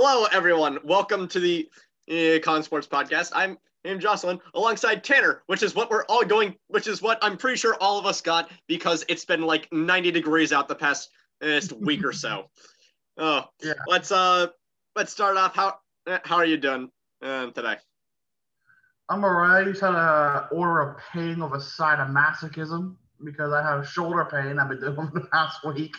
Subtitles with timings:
[0.00, 0.78] Hello, everyone.
[0.84, 1.68] Welcome to the
[2.08, 3.32] uh, Con Sports Podcast.
[3.34, 7.36] I'm I'm Jocelyn alongside Tanner, which is what we're all going, which is what I'm
[7.36, 11.10] pretty sure all of us got because it's been like 90 degrees out the past
[11.42, 12.48] uh, week or so.
[13.18, 13.72] Oh, Yeah.
[13.88, 14.46] Let's uh,
[14.94, 15.56] let's start off.
[15.56, 17.74] How uh, how are you doing um, today?
[19.08, 19.66] I'm alright.
[19.66, 22.94] Just had to order a pain of a sign of masochism
[23.24, 25.96] because I have shoulder pain I've been doing for the past week.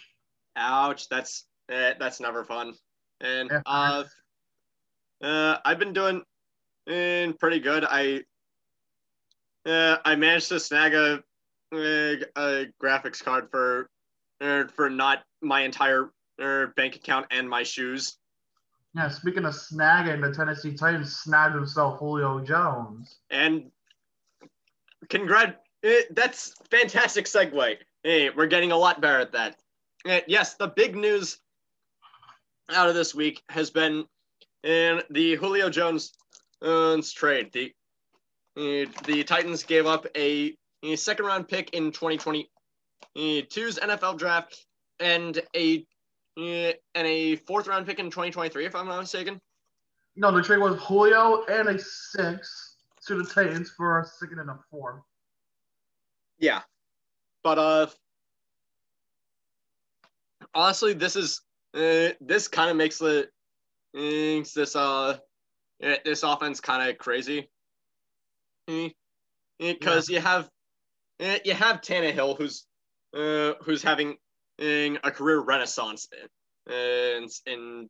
[0.56, 1.10] Ouch.
[1.10, 2.76] That's uh, that's never fun.
[3.22, 3.62] And Yeah.
[3.66, 4.04] uh,
[5.22, 6.24] uh, I've been doing
[6.88, 7.86] uh, pretty good.
[7.86, 8.24] I
[9.66, 11.24] uh, I managed to snag a,
[11.74, 13.90] a, a graphics card for
[14.42, 18.18] uh, for not my entire uh, bank account and my shoes.
[18.96, 23.20] Yeah, speaking of snagging, the Tennessee Titans snagged himself Julio Jones.
[23.30, 23.72] And
[25.10, 27.78] congrat, eh, that's fantastic segue.
[28.04, 29.58] Hey, we're getting a lot better at that.
[30.06, 31.40] Eh, yes, the big news
[32.72, 34.06] out of this week has been
[34.64, 36.14] in the Julio Jones
[36.62, 37.52] uh, trade.
[37.54, 37.74] The
[38.58, 42.48] eh, the Titans gave up a, a second round pick in 2022's
[43.80, 44.66] NFL draft
[45.00, 45.86] and a
[46.38, 49.40] eh, and a fourth round pick in 2023, if I'm not mistaken.
[50.16, 52.76] No, the trade was Julio and a six
[53.08, 55.04] to the Titans for a second and a four.
[56.40, 56.62] Yeah.
[57.44, 57.88] But uh
[60.54, 61.42] honestly this is
[61.74, 63.30] uh, this kind of makes it
[63.94, 65.18] makes this uh
[65.82, 67.50] eh, this offense kind of crazy.
[69.60, 70.50] Because you have
[71.20, 72.66] eh, you have Tannehill who's
[73.16, 74.18] uh who's having
[74.60, 76.08] eh, a career renaissance
[76.68, 77.90] in in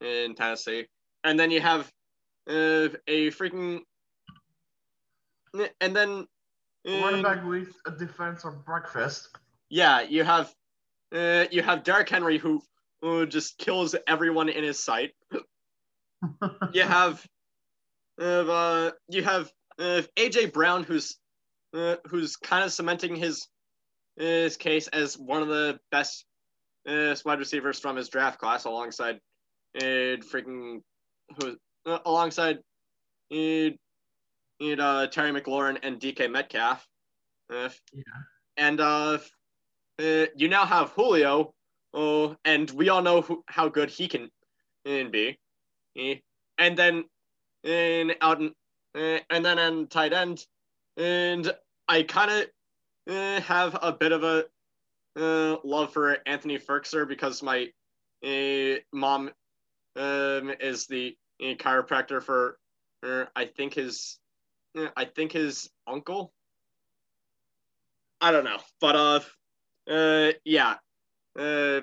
[0.00, 0.86] in Tennessee.
[1.22, 1.90] And then you have
[2.48, 3.80] uh, a freaking
[5.80, 6.26] and then
[6.86, 9.30] Running eh, back leads a defense for breakfast.
[9.70, 10.52] yeah, you have
[11.14, 12.60] uh, you have Derrick Henry who,
[13.04, 15.12] who just kills everyone in his sight.
[16.72, 17.22] You have
[18.18, 21.18] uh, you have uh, AJ Brown who's
[21.74, 23.46] uh, who's kind of cementing his
[24.16, 26.24] his case as one of the best
[26.88, 29.20] uh, wide receivers from his draft class, alongside
[29.76, 30.80] uh, freaking
[31.38, 32.60] who uh, alongside
[33.30, 33.68] uh,
[34.62, 36.86] uh, Terry McLaurin and DK Metcalf.
[37.52, 38.02] Uh, Yeah.
[38.56, 39.18] and uh,
[40.00, 41.52] uh, you now have Julio,
[41.94, 44.30] oh, and we all know who, how good he can
[44.84, 45.38] be.
[45.96, 46.16] Eh,
[46.58, 47.04] And then
[47.62, 48.52] in out in,
[48.94, 50.44] uh, and then on tight end,
[50.96, 51.52] and
[51.88, 54.44] I kind of uh, have a bit of a
[55.16, 57.68] uh, love for Anthony Firkser because my
[58.24, 59.30] uh, mom
[59.96, 62.58] um, is the uh, chiropractor for
[63.36, 64.18] I think his
[64.96, 66.32] I think his uncle.
[68.20, 68.96] I don't know, but
[69.90, 70.76] uh, yeah,
[71.38, 71.80] uh,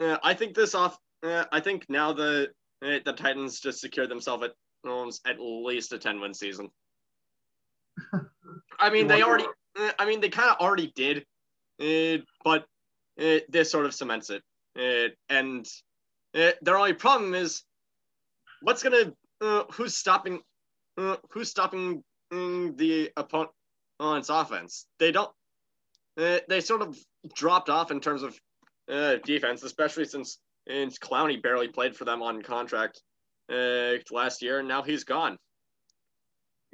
[0.00, 0.98] uh, I think this off.
[1.22, 2.48] Uh, I think now the
[2.84, 4.52] uh, the Titans just secured themselves at
[5.26, 6.70] at least a ten win season.
[8.78, 9.46] I mean, they already.
[9.78, 11.24] Uh, I mean, they kind of already did,
[11.80, 12.66] uh, but
[13.16, 14.42] this sort of cements it.
[14.78, 15.66] Uh, and
[16.34, 17.62] uh, their only problem is,
[18.62, 19.12] what's gonna?
[19.40, 20.40] Uh, who's stopping?
[20.96, 24.86] Uh, who's stopping mm, the opponent's offense?
[24.98, 25.30] They don't.
[26.18, 26.98] Uh, they sort of
[27.34, 28.38] dropped off in terms of
[28.90, 30.38] uh, defense, especially since
[30.68, 33.02] uh, Clowney barely played for them on contract
[33.52, 35.38] uh, last year, and now he's gone.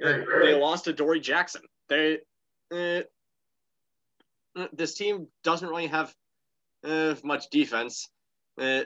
[0.03, 1.61] Uh, They lost to Adoree' Jackson.
[1.89, 2.19] They
[2.71, 3.01] uh,
[4.55, 6.13] uh, this team doesn't really have
[6.83, 8.09] uh, much defense
[8.59, 8.83] uh,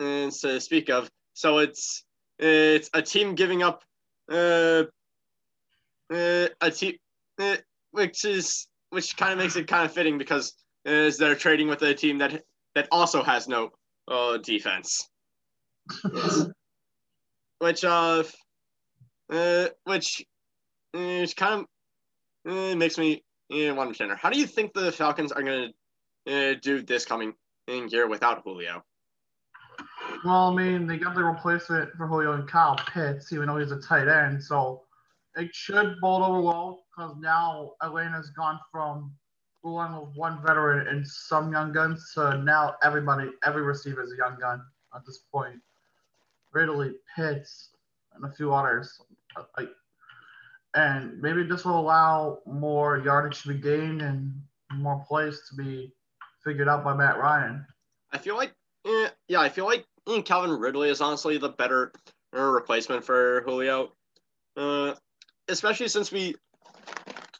[0.00, 1.10] uh, to speak of.
[1.34, 2.04] So it's
[2.38, 3.82] it's a team giving up
[4.30, 4.84] uh,
[6.12, 6.96] uh, a team,
[7.38, 7.56] uh,
[7.92, 10.54] which is which kind of makes it kind of fitting because
[10.86, 12.42] uh, they're trading with a team that
[12.74, 13.70] that also has no
[14.08, 15.08] uh, defense.
[17.58, 18.22] which uh,
[19.30, 20.24] uh which
[20.94, 21.66] uh, kind
[22.46, 25.72] of uh, makes me uh, wonder, Tanner, how do you think the Falcons are going
[26.26, 27.34] to uh, do this coming
[27.68, 28.82] in year without Julio?
[30.24, 33.72] Well, I mean, they got the replacement for Julio and Kyle Pitts, even though he's
[33.72, 34.42] a tight end.
[34.42, 34.82] So
[35.36, 39.12] it should bolt over well because now Atlanta's gone from
[39.74, 44.38] with one veteran and some young guns so now everybody, every receiver is a young
[44.38, 44.62] gun
[44.94, 45.56] at this point.
[46.52, 47.70] Ridley, Pitts,
[48.14, 49.00] and a few others.
[50.74, 54.32] And maybe this will allow more yardage to be gained and
[54.74, 55.92] more plays to be
[56.44, 57.66] figured out by Matt Ryan.
[58.12, 58.52] I feel like,
[58.86, 61.92] eh, yeah, I feel like mm, Calvin Ridley is honestly the better
[62.36, 63.92] uh, replacement for Julio,
[64.56, 64.94] uh,
[65.48, 66.36] especially since we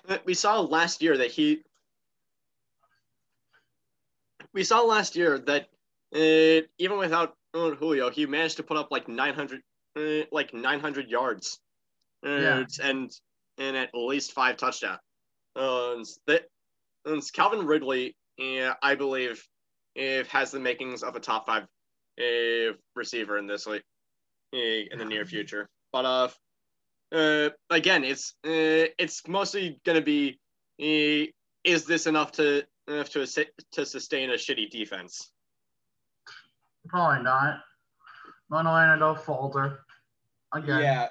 [0.08, 1.62] uh, we saw last year that he
[4.52, 5.68] we saw last year that
[6.14, 9.60] uh, even without Julio, he managed to put up like 900,
[9.96, 11.58] uh, like 900 yards,
[12.24, 12.64] uh, Yeah.
[12.82, 13.10] and
[13.58, 15.00] and at least five touchdowns.
[15.54, 16.48] Uh, that
[17.06, 19.42] and Calvin Ridley, I believe,
[19.94, 21.62] if has the makings of a top five
[22.20, 23.82] uh, receiver in this league
[24.54, 24.58] uh,
[24.92, 25.68] in the near future.
[25.92, 26.28] But uh,
[27.14, 30.38] uh, again, it's uh, it's mostly gonna be,
[30.80, 31.30] uh,
[31.64, 33.26] is this enough to enough to
[33.72, 35.30] to sustain a shitty defense?
[36.88, 37.60] Probably not.
[38.50, 39.80] Not only no falter.
[40.52, 40.80] Again.
[40.80, 41.08] Yeah.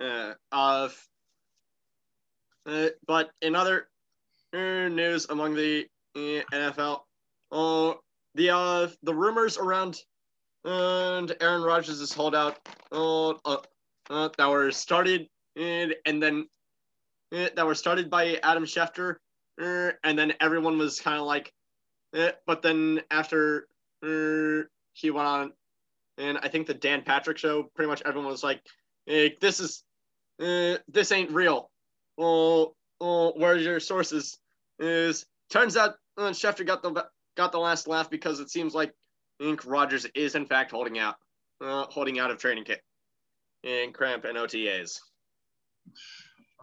[0.00, 0.88] Uh, uh,
[2.66, 3.88] uh, but in other
[4.54, 5.86] uh, news among the
[6.16, 7.00] uh, NFL,
[7.52, 7.94] uh,
[8.34, 10.00] the uh, the rumors around
[10.64, 12.58] and Aaron Rodgers' holdout
[12.92, 13.56] uh, uh,
[14.10, 16.46] uh, that were started and, and then
[17.34, 19.16] uh, that were started by Adam Schefter,
[19.60, 21.52] uh, and then everyone was kind of like,
[22.16, 23.68] uh, but then after
[24.02, 24.62] uh,
[24.92, 25.52] he went on,
[26.18, 28.62] and I think the Dan Patrick show, pretty much everyone was like,
[29.08, 29.84] eh, this is,
[30.40, 31.70] uh, this ain't real.
[32.18, 34.38] Oh, oh, where's your sources?
[34.78, 37.06] Is turns out uh, Schefter got the
[37.36, 38.94] got the last laugh because it seems like
[39.40, 41.16] Ink Rodgers is in fact holding out,
[41.60, 42.82] uh, holding out of training kit,
[43.62, 45.00] in cramp and OTAs.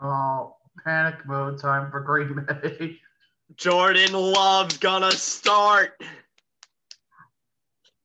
[0.01, 2.99] Oh, panic mode time for Green Bay.
[3.55, 6.01] Jordan Love's gonna start.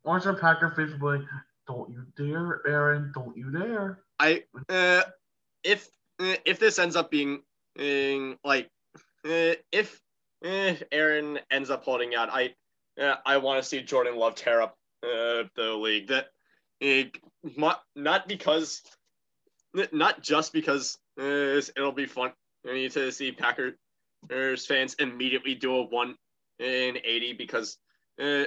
[0.04, 1.20] Watch a Packer fans be like,
[1.66, 4.00] don't you dare, Aaron, don't you dare.
[4.18, 5.02] I uh,
[5.64, 5.88] if
[6.20, 7.42] uh, if this ends up being
[7.78, 8.68] uh, like
[9.24, 10.00] uh, if
[10.44, 12.54] uh, Aaron ends up holding out, I
[13.00, 16.08] uh, I want to see Jordan Love tear up uh, the league.
[16.08, 16.28] That
[16.82, 18.82] uh, not because
[19.92, 22.32] not just because uh, it'll be fun
[22.68, 23.74] I mean, to see Packers
[24.66, 26.16] fans immediately do a one
[26.58, 27.78] in eighty because
[28.20, 28.44] uh,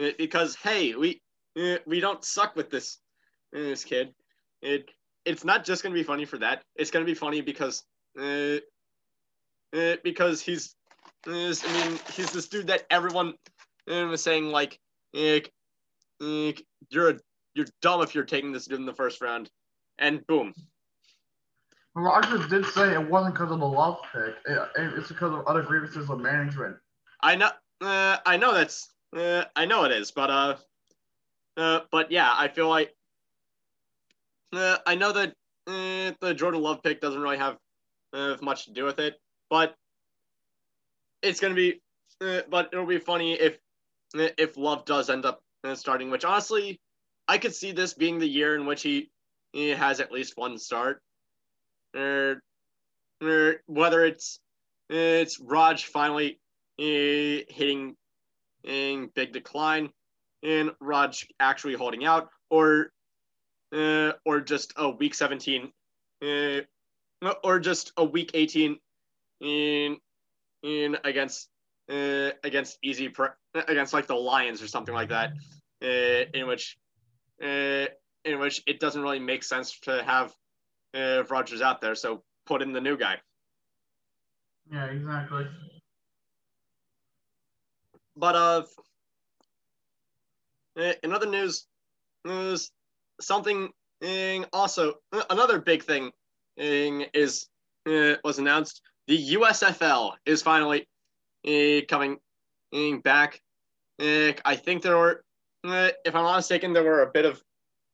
[0.00, 1.20] uh, because hey we
[1.60, 2.98] uh, we don't suck with this
[3.52, 4.14] this kid.
[4.62, 4.90] It
[5.24, 6.62] it's not just gonna be funny for that.
[6.76, 7.84] It's gonna be funny because
[8.18, 8.58] uh,
[9.76, 10.74] uh, because he's
[11.26, 13.34] is I mean he's this dude that everyone
[13.90, 14.78] uh, was saying like
[15.16, 15.40] uh,
[16.20, 16.52] uh,
[16.90, 17.18] you're a,
[17.54, 19.50] you're dumb if you're taking this dude in the first round,
[19.98, 20.54] and boom.
[21.98, 24.36] Rodgers did say it wasn't because of the love pick.
[24.46, 26.76] It- it's because of other grievances with management.
[27.20, 27.50] I know
[27.80, 30.56] uh, I know that's uh, I know it is, but uh,
[31.56, 32.94] uh but yeah, I feel like
[34.52, 35.34] uh, I know that
[35.66, 37.58] uh, the Jordan Love pick doesn't really have
[38.12, 39.74] uh, much to do with it, but
[41.22, 41.80] it's gonna be
[42.20, 43.58] uh, but it'll be funny if
[44.14, 46.80] if Love does end up uh, starting, which honestly
[47.28, 49.10] I could see this being the year in which he,
[49.52, 51.02] he has at least one start.
[51.94, 52.42] Or,
[53.22, 54.40] or whether it's
[54.90, 56.40] it's Raj finally
[56.78, 57.96] eh, hitting
[58.64, 59.90] in big decline
[60.42, 62.92] and Raj actually holding out or
[63.72, 65.72] uh, or just a week 17
[66.22, 66.60] uh,
[67.44, 68.78] or just a week 18
[69.40, 69.96] in
[70.62, 71.48] in against
[71.90, 75.32] uh, against easy pre- against like the Lions or something like that
[75.82, 76.78] uh, in which
[77.42, 77.86] uh,
[78.24, 80.34] in which it doesn't really make sense to have
[80.94, 83.16] uh, Rodgers out there so put in the new guy
[84.70, 85.46] Yeah, exactly.
[88.18, 88.62] But uh,
[90.76, 91.66] eh, in other news,
[92.24, 92.70] news
[93.20, 93.70] something
[94.02, 96.10] eh, also eh, another big thing
[96.56, 97.48] is
[97.86, 98.82] was announced.
[99.06, 100.88] The USFL is finally
[101.88, 102.18] coming
[103.02, 103.40] back.
[104.00, 105.22] I think there were,
[105.64, 107.42] if I'm not mistaken, there were a bit of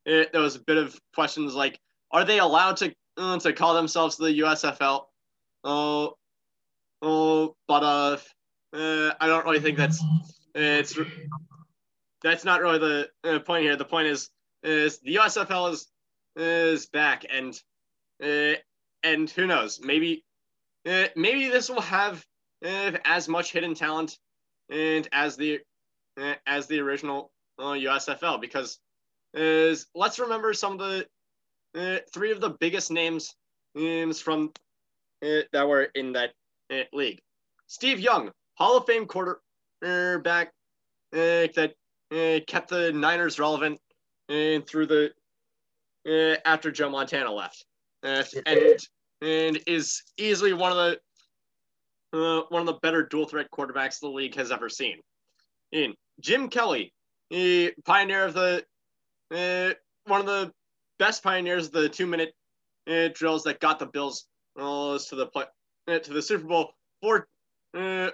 [0.05, 1.79] there was a bit of questions like,
[2.11, 5.05] are they allowed to uh, to call themselves the USFL?
[5.63, 6.15] Oh,
[7.01, 8.17] oh, but uh,
[8.75, 10.03] uh, I don't really think that's
[10.53, 10.97] it's
[12.23, 13.75] that's not really the uh, point here.
[13.75, 14.29] The point is
[14.63, 15.87] is the USFL is
[16.35, 17.59] is back and
[18.23, 18.57] uh,
[19.03, 20.23] and who knows maybe
[20.87, 22.25] uh, maybe this will have
[22.65, 24.17] uh, as much hidden talent
[24.69, 25.59] and as the
[26.19, 28.79] uh, as the original uh, USFL because
[29.33, 31.05] is let's remember some of the
[31.75, 33.35] uh, three of the biggest names
[33.75, 34.51] names from
[35.23, 36.31] uh, that were in that
[36.71, 37.19] uh, league.
[37.67, 40.53] Steve Young, Hall of Fame quarterback
[41.13, 41.73] uh, that
[42.11, 43.79] uh, kept the Niners relevant
[44.29, 45.11] and through the
[46.07, 47.65] uh, after Joe Montana left,
[48.03, 48.79] uh, and
[49.21, 50.99] and is easily one of the
[52.13, 54.97] uh, one of the better dual threat quarterbacks the league has ever seen.
[55.71, 56.93] In Jim Kelly,
[57.85, 58.63] pioneer of the
[59.33, 59.73] uh,
[60.05, 60.51] one of the
[60.99, 62.33] best pioneers of the two minute
[62.89, 64.27] uh, drills that got the Bills
[64.59, 65.45] uh, to the play,
[65.87, 66.71] uh, to the Super Bowl
[67.01, 67.27] four
[67.75, 68.09] uh,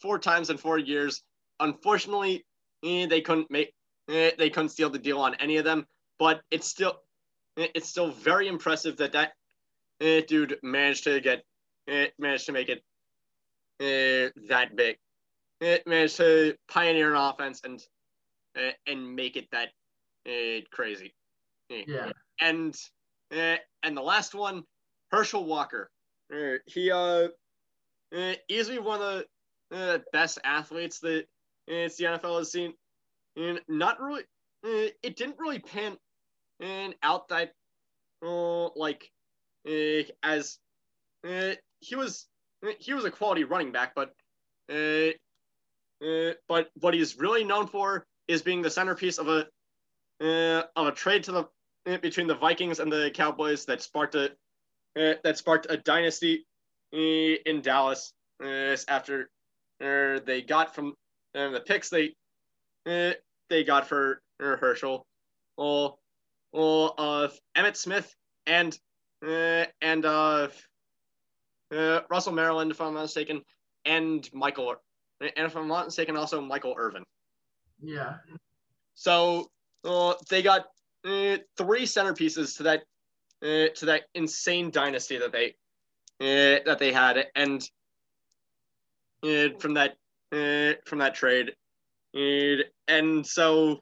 [0.00, 1.22] four times in four years.
[1.60, 2.44] Unfortunately,
[2.84, 3.74] eh, they couldn't make
[4.08, 5.86] eh, they couldn't steal the deal on any of them.
[6.18, 6.98] But it's still
[7.56, 9.32] it's still very impressive that that
[10.00, 11.44] eh, dude managed to get
[12.18, 12.82] managed to make it
[14.48, 14.98] that big.
[15.60, 17.80] It managed to pioneer an offense and
[18.86, 19.70] and make it that
[20.70, 21.14] crazy.
[21.68, 22.12] Yeah.
[22.40, 22.74] And
[23.34, 24.64] uh, and the last one,
[25.10, 25.90] Herschel Walker.
[26.32, 27.28] Uh, he uh,
[28.14, 29.24] uh easily one of
[29.70, 31.24] the uh, best athletes that uh,
[31.66, 32.74] the NFL has seen.
[33.36, 34.22] And not really,
[34.64, 35.96] uh, it didn't really pan
[36.60, 37.52] and out that
[38.24, 39.10] uh, like
[39.68, 40.58] uh, as
[41.26, 42.26] uh, he was
[42.78, 44.14] he was a quality running back, but
[44.72, 45.10] uh,
[46.04, 49.46] uh, but what he's really known for is being the centerpiece of a
[50.20, 51.48] uh, of a trade to the
[51.96, 54.30] between the Vikings and the Cowboys that sparked a
[54.98, 56.46] uh, that sparked a dynasty
[56.92, 59.30] uh, in Dallas uh, after
[59.80, 60.94] uh, they got from
[61.34, 62.14] the picks they
[62.86, 63.12] uh,
[63.48, 65.06] they got for uh, Herschel,
[65.56, 65.96] or
[66.52, 68.14] or uh, Emmitt Smith
[68.46, 68.78] and
[69.26, 70.48] uh, and uh,
[71.74, 73.42] uh, Russell Maryland, if I'm not mistaken,
[73.84, 74.76] and Michael,
[75.20, 77.04] and if I'm not mistaken, also Michael Irvin.
[77.82, 78.14] Yeah.
[78.94, 79.50] So
[80.28, 80.66] they got
[81.08, 82.82] uh, three centerpieces to that
[83.42, 85.54] uh, to that insane dynasty that they
[86.20, 87.62] uh, that they had, and
[89.22, 89.92] uh, from that
[90.32, 91.52] uh, from that trade,
[92.16, 93.78] uh, and so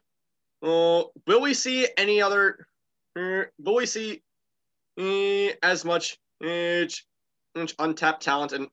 [0.61, 2.67] will we see any other?
[3.15, 4.21] Will we see
[5.63, 6.19] as much
[7.79, 8.67] untapped talent and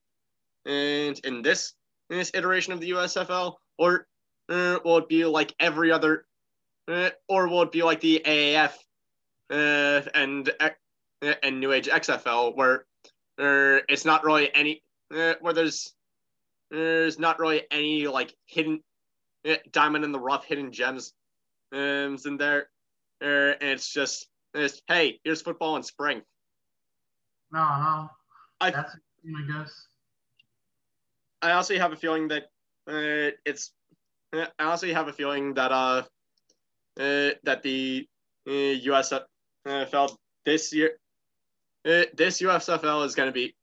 [0.66, 1.72] and in this
[2.10, 4.06] in this iteration of the USFL, or
[4.50, 6.26] will it be like every other,
[6.88, 8.72] uh, or will it be like the AAF
[9.50, 10.70] uh, and uh,
[11.42, 12.86] and New Age XFL, where
[13.38, 14.82] uh, it's not really any
[15.14, 15.94] uh, where there's
[16.70, 18.82] there's not really any like hidden
[19.48, 21.12] uh, diamond in the rough, hidden gems
[21.72, 22.68] um, in there,
[23.22, 26.22] uh, and it's just it's hey, here's football in spring.
[27.52, 28.10] No, no.
[28.60, 29.86] I That's I guess.
[31.42, 32.44] I also have a feeling that
[32.88, 33.72] uh, it's.
[34.32, 36.02] I also have a feeling that uh, uh
[36.96, 38.06] that the
[38.46, 40.92] uh, USFL this year,
[41.86, 43.54] uh, this USFL is going to be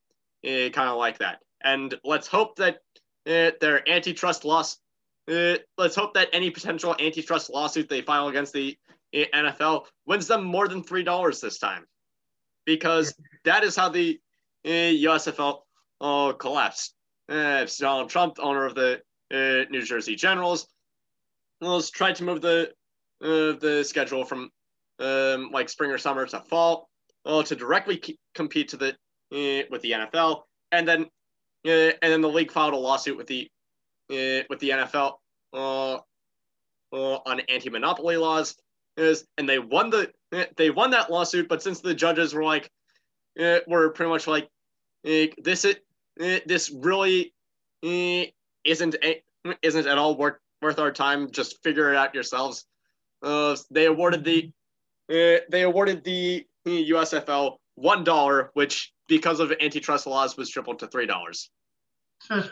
[0.46, 2.80] uh, kind of like that, and let's hope that
[3.28, 4.78] uh, their antitrust loss.
[5.32, 8.78] Uh, let's hope that any potential antitrust lawsuit they file against the
[9.16, 11.86] uh, NFL wins them more than three dollars this time,
[12.66, 13.14] because
[13.46, 14.20] that is how the
[14.66, 15.60] uh, USFL
[16.02, 16.96] uh, collapsed.
[17.30, 20.68] Uh, Donald Trump, owner of the uh, New Jersey Generals,
[21.62, 22.72] was tried to move the
[23.24, 24.50] uh, the schedule from
[25.00, 26.90] um, like spring or summer to fall,
[27.26, 28.90] uh, to directly c- compete to the
[29.34, 31.04] uh, with the NFL, and then
[31.66, 33.48] uh, and then the league filed a lawsuit with the
[34.12, 35.14] uh, with the NFL
[36.94, 38.56] on anti-monopoly laws,
[38.98, 40.12] is and they won the
[40.58, 42.70] they won that lawsuit, but since the judges were like
[43.68, 44.50] were pretty much like
[45.04, 45.76] this is
[46.20, 47.34] uh, this really
[48.64, 49.22] isn't a,
[49.62, 51.32] isn't at all worth worth our time.
[51.32, 52.66] Just figure it out yourselves.
[53.22, 54.52] Uh, they awarded the
[55.10, 60.88] uh, they awarded the USFL one dollar, which because of antitrust laws was tripled to
[60.88, 61.50] three dollars.
[62.30, 62.44] Uh,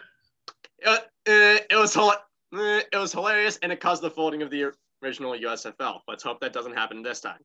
[0.86, 0.96] uh,
[1.26, 2.12] it was uh,
[2.54, 4.72] it was hilarious, and it caused the folding of the
[5.04, 6.00] original USFL.
[6.08, 7.40] Let's hope that doesn't happen this time.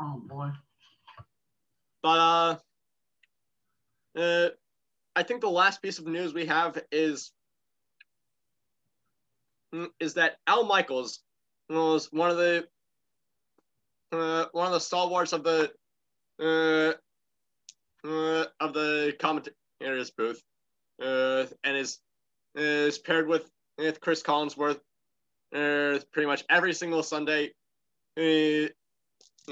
[0.00, 0.50] Oh boy.
[2.02, 2.58] But
[4.16, 4.48] uh, uh,
[5.14, 7.32] I think the last piece of news we have is
[10.00, 11.20] is that Al Michaels
[11.68, 12.66] was one of the
[14.12, 15.70] uh, one of the stalwarts of the
[16.40, 16.92] uh,
[18.06, 20.42] uh, of the commentators booth,
[21.02, 21.98] uh, and is
[22.54, 24.80] is paired with with Chris Collinsworth
[25.54, 27.52] uh, pretty much every single Sunday
[28.18, 28.68] uh,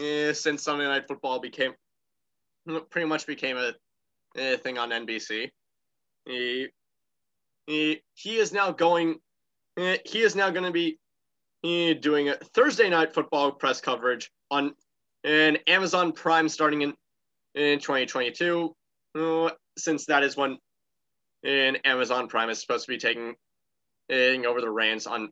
[0.00, 1.72] uh, since Sunday Night Football became
[2.90, 3.72] pretty much became a,
[4.36, 5.50] a thing on NBC.
[6.26, 6.68] He,
[7.66, 9.18] he, he is now going.
[9.76, 10.98] Uh, He is now going to be
[11.64, 14.74] uh, doing a Thursday night football press coverage on
[15.24, 16.94] an Amazon Prime starting in
[17.54, 18.74] in 2022,
[19.18, 20.56] uh, since that is when
[21.42, 23.34] in Amazon Prime is supposed to be taking,
[24.08, 25.30] taking over the reins on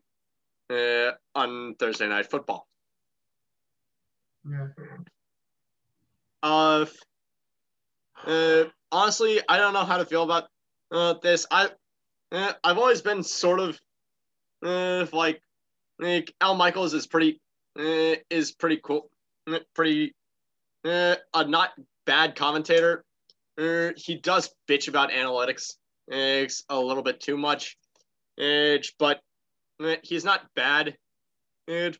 [0.69, 2.67] uh, on Thursday night football.
[4.49, 4.67] Yeah.
[6.41, 6.85] Uh,
[8.25, 10.47] uh, honestly, I don't know how to feel about
[10.91, 11.45] uh, this.
[11.51, 11.69] I,
[12.31, 13.79] uh, I've always been sort of
[14.63, 15.41] uh, like,
[15.99, 17.41] like Al Michaels is pretty
[17.77, 19.09] uh, is pretty cool,
[19.47, 20.13] uh, pretty
[20.85, 21.71] uh, a not
[22.05, 23.03] bad commentator.
[23.57, 25.73] Uh, he does bitch about analytics
[26.11, 27.77] uh, a little bit too much,
[28.41, 29.19] uh, but
[29.83, 30.95] uh, he's not bad,
[31.67, 31.97] dude.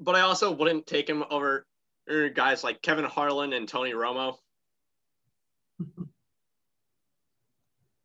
[0.00, 1.66] But I also wouldn't take him over
[2.10, 4.36] uh, guys like Kevin Harlan and Tony Romo.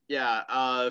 [0.08, 0.90] yeah, uh,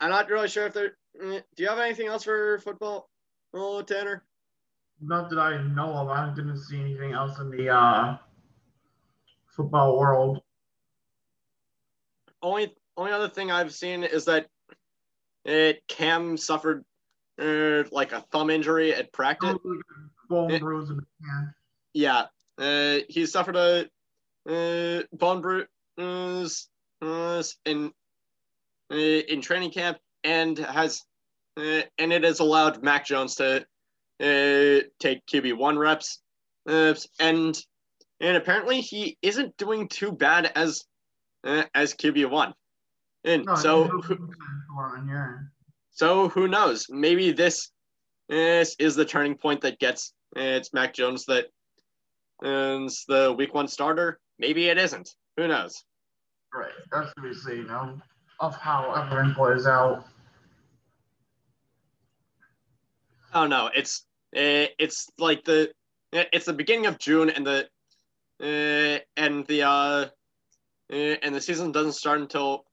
[0.00, 0.96] I'm not really sure if they're.
[1.22, 3.08] uh, Do you have anything else for football,
[3.54, 4.24] oh, Tanner?
[5.00, 6.08] Not that I know of.
[6.08, 8.16] I didn't see anything else in the uh,
[9.46, 10.40] football world.
[12.42, 14.46] Only only other thing I've seen is that
[15.44, 16.84] it Cam suffered
[17.40, 19.56] uh, like a thumb injury at practice.
[20.28, 20.58] Bone Yeah.
[20.58, 21.48] bruise in the hand.
[21.94, 22.26] Yeah,
[22.58, 23.88] uh, he suffered a
[24.48, 26.68] uh, bone bruise
[27.00, 27.92] uh, in
[28.90, 31.02] in training camp and has
[31.56, 33.64] uh, and it has allowed Mac Jones to
[34.20, 36.20] uh, take QB one reps
[36.68, 37.58] uh, and
[38.20, 40.84] and apparently he isn't doing too bad as
[41.44, 42.54] uh, as QB one.
[43.24, 44.28] And No, so he's looking
[44.74, 45.34] for him, yeah.
[45.90, 46.86] so who knows?
[46.88, 47.70] Maybe this,
[48.28, 51.46] this is the turning point that gets uh, it's Mac Jones that,
[52.40, 54.20] that is the week one starter.
[54.38, 55.08] Maybe it isn't.
[55.36, 55.84] Who knows?
[56.54, 56.70] Right.
[56.92, 57.98] That's to be seen, you know,
[58.40, 60.04] of how everything plays out.
[63.34, 64.04] Oh no, it's
[64.34, 65.70] uh, it's like the
[66.12, 67.68] it's the beginning of June and the
[68.42, 70.06] uh, and the uh,
[70.90, 72.64] and the season doesn't start until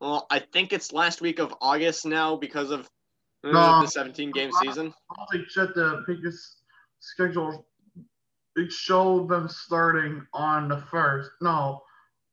[0.00, 2.88] well I think it's last week of August now because of
[3.44, 3.80] uh, No.
[3.80, 4.94] the 17 game season.
[5.18, 6.62] I'll take check the biggest
[7.00, 7.66] schedule.
[8.56, 11.30] It showed them starting on the first.
[11.42, 11.82] No,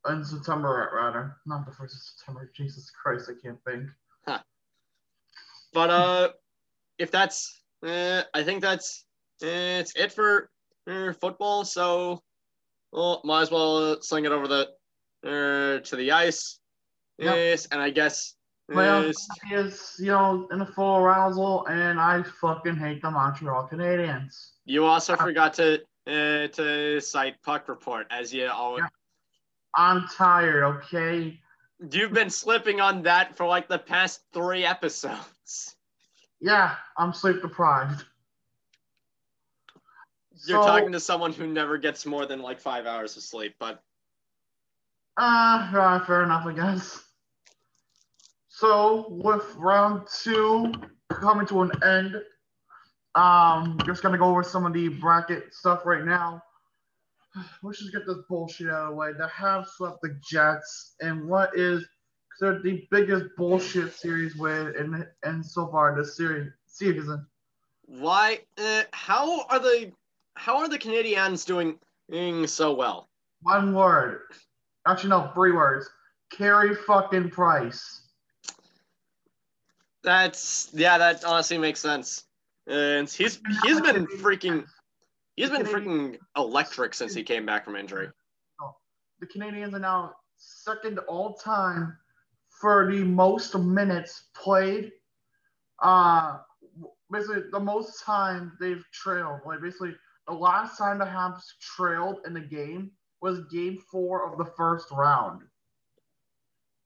[0.10, 1.38] in September rather.
[1.46, 2.52] Not the first of September.
[2.56, 3.90] Jesus Christ, I can't think.
[5.74, 6.30] But uh,
[7.00, 9.06] if that's, uh, I think that's
[9.42, 10.50] uh, it's it for
[10.88, 11.66] uh, football.
[11.66, 12.22] So,
[12.92, 14.70] well, might as well sling it over the
[15.26, 16.60] uh, to the ice.
[17.18, 17.36] Yep.
[17.36, 18.36] Yes, and I guess
[18.70, 23.68] Well, yes, is, you know, in a full arousal, and I fucking hate the Montreal
[23.72, 24.52] Canadiens.
[24.66, 28.84] you also forgot to uh, to cite puck report as you always.
[28.84, 28.90] Yeah.
[29.76, 31.40] I'm tired, okay?
[31.92, 35.76] You've been slipping on that for like the past three episodes.
[36.40, 38.06] Yeah, I'm sleep deprived.
[40.46, 43.56] You're So- talking to someone who never gets more than like five hours of sleep,
[43.60, 43.84] but
[45.16, 47.04] Uh, fair enough, I guess.
[48.48, 50.74] So, with round two
[51.10, 52.24] coming to an end,
[53.16, 56.42] um, just gonna go over some of the bracket stuff right now.
[57.62, 59.14] Let's just get this bullshit out of the way.
[59.14, 61.86] They have swept the Jets, and what is
[62.30, 67.26] considered the biggest bullshit series win in, in so far this series season.
[67.86, 68.40] Why?
[68.58, 69.92] Uh, how are the
[70.36, 73.10] how are the Canadiens doing, doing so well?
[73.42, 74.22] One word.
[74.88, 75.90] Actually, no, three words.
[76.32, 78.02] Carey fucking Price.
[80.04, 82.26] That's yeah, that honestly makes sense.
[82.68, 84.66] And he's he's been freaking
[85.36, 88.10] he's been freaking electric since he came back from injury.
[89.20, 91.98] the Canadiens are now second all time
[92.62, 94.92] for the most minutes played.
[95.82, 96.38] Uh,
[97.12, 99.42] basically, the most time they've trailed.
[99.46, 99.96] Like basically,
[100.28, 102.92] the last time the Habs trailed in the game
[103.22, 105.42] was Game Four of the first round.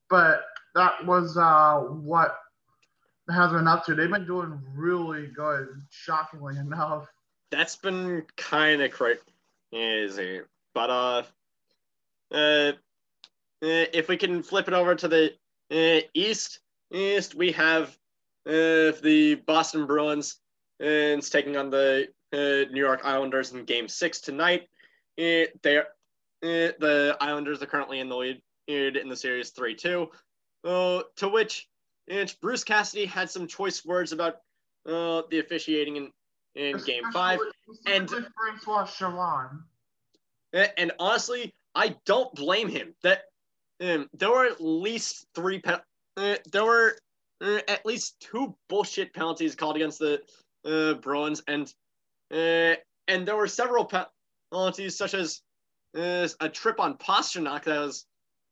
[0.09, 0.43] But
[0.75, 2.37] that was uh what
[3.29, 3.95] has been up to.
[3.95, 7.07] They've been doing really good, shockingly enough.
[7.51, 10.41] that's been kind of crazy.
[10.73, 11.23] But uh,
[12.31, 12.71] uh, uh,
[13.61, 15.33] if we can flip it over to the
[15.71, 16.59] uh, east,
[16.91, 17.97] east we have
[18.47, 20.39] uh, the Boston Bruins
[20.79, 24.63] is taking on the uh, New York Islanders in Game Six tonight.
[25.19, 25.87] Uh, they are
[26.43, 30.07] uh, the Islanders are currently in the lead in the series three two.
[30.63, 31.67] Uh, to which
[32.41, 34.35] Bruce Cassidy had some choice words about
[34.87, 36.11] uh, the officiating in
[36.55, 37.39] in Game Five.
[37.85, 39.61] and- Francois Charron.
[40.53, 42.95] And honestly, I don't blame him.
[43.03, 43.23] That
[43.81, 45.59] um, there were at least three.
[45.59, 45.79] Pe-
[46.17, 46.97] uh, there were
[47.41, 50.21] uh, at least two bullshit penalties called against the
[50.65, 51.71] uh, Bruins, and
[52.31, 52.75] uh,
[53.07, 54.05] and there were several pe-
[54.51, 55.41] penalties, such as
[55.97, 58.05] uh, a trip on Pastrnak that was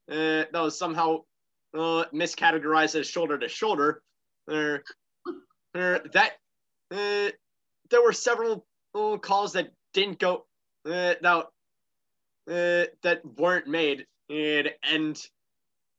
[0.09, 1.19] uh, that was somehow
[1.73, 4.01] uh, miscategorized as shoulder to shoulder.
[4.49, 4.77] Uh,
[5.73, 6.33] that
[6.91, 8.65] there were several
[9.21, 10.45] calls that didn't go
[10.85, 11.21] that
[12.45, 15.27] that weren't made, and and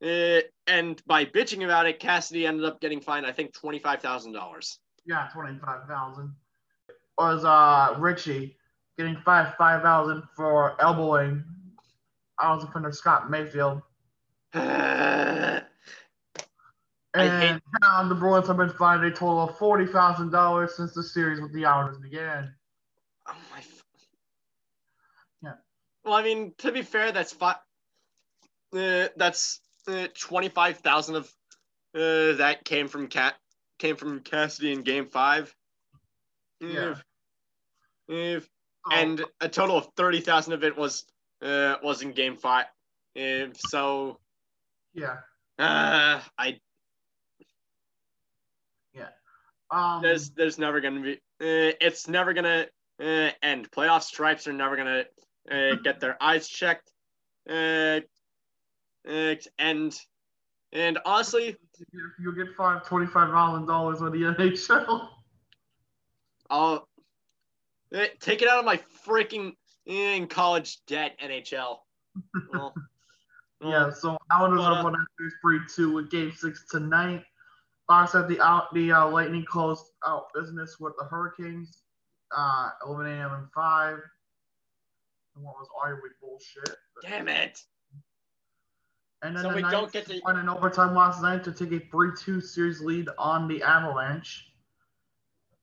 [0.03, 4.01] uh, and by bitching about it, Cassidy ended up getting fined, I think, twenty five
[4.01, 4.79] thousand dollars.
[5.07, 6.35] Yeah, twenty five thousand.
[7.19, 8.57] Was uh Ritchie
[8.99, 11.45] getting fined five thousand for elbowing
[12.39, 13.83] Isles defender Scott Mayfield.
[17.19, 20.93] And hate- now the Bruins have been fined a total of forty thousand dollars since
[20.93, 22.55] the series with the Islanders began.
[23.27, 23.63] Oh my.
[25.43, 25.55] Yeah.
[26.05, 27.57] Well, I mean, to be fair, that's five.
[28.75, 31.25] Uh, that's uh, twenty five thousand of
[31.94, 33.35] uh, that came from Cat
[33.79, 35.55] came from Cassidy in Game Five.
[36.61, 36.90] Yeah.
[36.92, 37.05] If-
[38.09, 38.49] if-
[38.88, 41.05] So, and a total of thirty thousand of it was
[41.42, 42.66] uh, was in Game Five.
[43.16, 44.20] If so,
[44.94, 45.16] yeah,
[45.59, 46.61] uh, I
[49.70, 52.66] um, there's there's never gonna be uh, it's never gonna
[53.03, 53.70] uh, end.
[53.72, 55.05] Playoff stripes are never gonna
[55.51, 56.92] uh, get their eyes checked.
[59.07, 59.99] And
[60.73, 61.57] and honestly,
[62.21, 65.09] you get five thousand dollars on the NHL.
[66.51, 66.88] I'll
[67.95, 69.55] uh, take it out of my freaking
[69.88, 71.19] uh, college debt.
[71.23, 71.79] NHL.
[72.53, 72.75] Well,
[73.62, 77.23] Yeah, so Islanders But, uh, up on that three two with Game Six tonight.
[77.88, 81.83] Last said the out the uh, Lightning closed out business with the Hurricanes,
[82.37, 83.99] uh, eliminating them in five.
[85.35, 86.77] And what was arguably bullshit.
[87.03, 87.62] Damn it!
[89.22, 91.52] And then So the we Knights don't get to- won in overtime last night to
[91.52, 94.52] take a three two series lead on the Avalanche.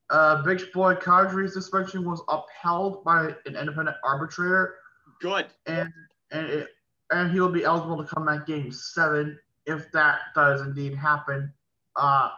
[0.10, 4.76] Uh, Big Boy Kadri's suspension was upheld by an independent arbitrator,
[5.22, 5.48] Good.
[5.66, 5.92] and
[6.32, 6.70] and it,
[7.12, 11.52] and he will be eligible to come back game seven if that does indeed happen.
[11.96, 12.32] Uh,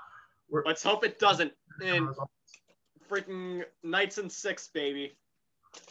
[0.50, 1.54] we're, Let's hope it doesn't.
[1.84, 2.10] And
[3.10, 5.18] freaking Knights and six, baby.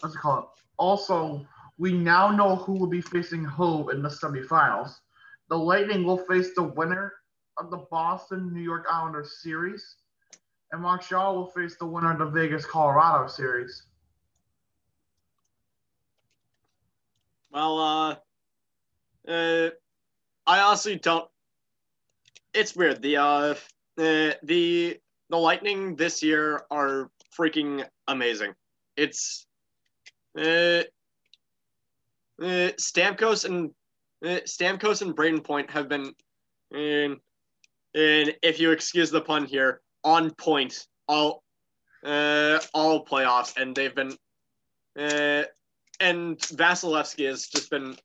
[0.00, 0.46] what's it called?
[0.76, 1.46] Also,
[1.78, 5.00] we now know who will be facing who in the semifinals.
[5.48, 7.12] The Lightning will face the winner
[7.58, 9.96] of the Boston New York Islanders series,
[10.72, 13.86] and Montreal will face the winner of the Vegas Colorado series.
[17.50, 18.16] Well, uh,
[19.30, 19.70] uh,
[20.46, 21.28] I honestly don't.
[22.52, 23.02] It's weird.
[23.02, 23.54] The uh,
[23.96, 25.00] the the
[25.36, 28.54] Lightning this year are freaking amazing.
[28.96, 29.46] It's
[30.36, 30.82] uh,
[32.42, 33.70] uh Stamkos and
[34.24, 36.14] Stamkos and Brayden Point have been,
[36.72, 37.16] in,
[37.94, 41.42] in if you excuse the pun here, on point all
[42.04, 44.16] uh all playoffs, and they've been
[44.98, 45.44] uh
[46.00, 47.96] and Vasilevskiy has just been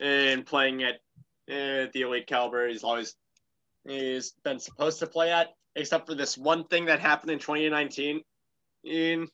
[0.00, 0.94] in playing at
[1.50, 3.14] uh, the elite caliber he's always
[3.86, 8.22] he's been supposed to play at, except for this one thing that happened in 2019.
[8.84, 9.28] In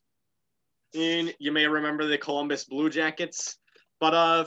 [0.94, 3.58] in you may remember the Columbus Blue Jackets,
[4.00, 4.44] but uh,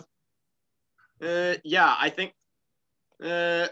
[1.22, 2.34] uh yeah, I think
[3.24, 3.68] uh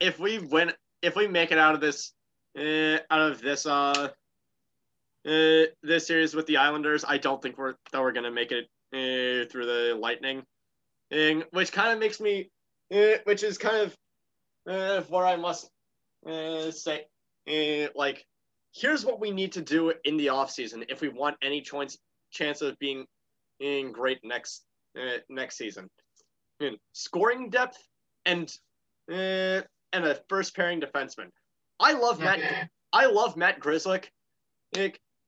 [0.00, 2.12] if we win, if we make it out of this
[2.58, 4.10] uh out of this uh.
[5.26, 8.66] Uh, this series with the Islanders, I don't think we're that we're gonna make it
[8.92, 10.44] uh, through the lightning
[11.50, 12.50] which kind of makes me,
[12.94, 13.96] uh, which is kind of
[14.68, 15.70] uh, where I must
[16.26, 17.06] uh, say,
[17.48, 18.26] uh, like,
[18.74, 21.98] here's what we need to do in the off season if we want any chance
[22.30, 23.06] chance of being
[23.60, 24.64] in great next
[24.98, 25.88] uh, next season.
[26.60, 27.78] In scoring depth
[28.24, 28.50] and
[29.10, 29.60] uh,
[29.92, 31.30] and a first pairing defenseman.
[31.78, 32.70] I love Matt.
[32.92, 34.06] I love Matt Grzelcyk,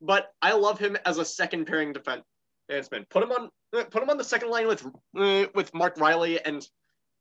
[0.01, 3.09] but I love him as a second pairing defenseman.
[3.11, 4.85] Put him on uh, put him on the second line with
[5.19, 6.67] uh, with Mark Reilly and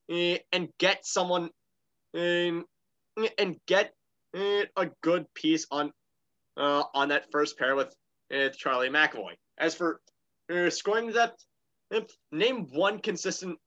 [0.10, 1.50] and get someone
[2.16, 2.66] um,
[3.38, 3.94] and get
[4.34, 5.92] a good piece on
[6.56, 7.94] uh, on that first pair with
[8.56, 9.34] Charlie McAvoy.
[9.58, 10.00] As for
[10.70, 11.46] scoring depth,
[12.32, 13.60] name one consistent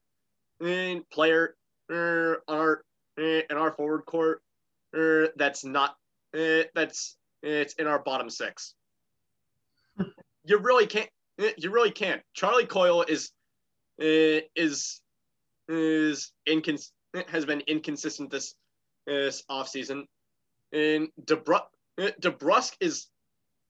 [0.63, 1.55] uh, player
[1.91, 2.83] uh, on our
[3.19, 4.41] uh, in our forward court
[5.35, 5.95] that's not
[6.33, 8.75] that's it's in our bottom six.
[10.45, 11.09] you really can't.
[11.39, 12.21] eh, You really can't.
[12.33, 13.31] Charlie Coyle is
[14.07, 15.01] is
[15.67, 16.91] is incons-
[17.27, 18.55] has been inconsistent this
[19.05, 20.03] this offseason.
[20.73, 21.65] And DeBru-
[21.99, 23.07] uh, DeBrusk is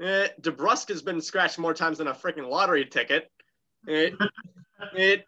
[0.03, 3.29] uh, DeBrusk has been scratched more times than a freaking lottery ticket.
[3.87, 4.13] It,
[4.93, 5.25] it,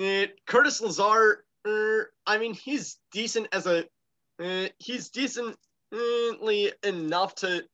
[0.00, 1.44] it Curtis Lazar.
[1.64, 3.84] Uh, I mean, he's decent as a
[4.42, 7.64] uh, he's decently enough to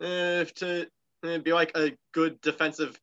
[0.00, 0.86] uh, to
[1.24, 3.00] uh, be like a good defensive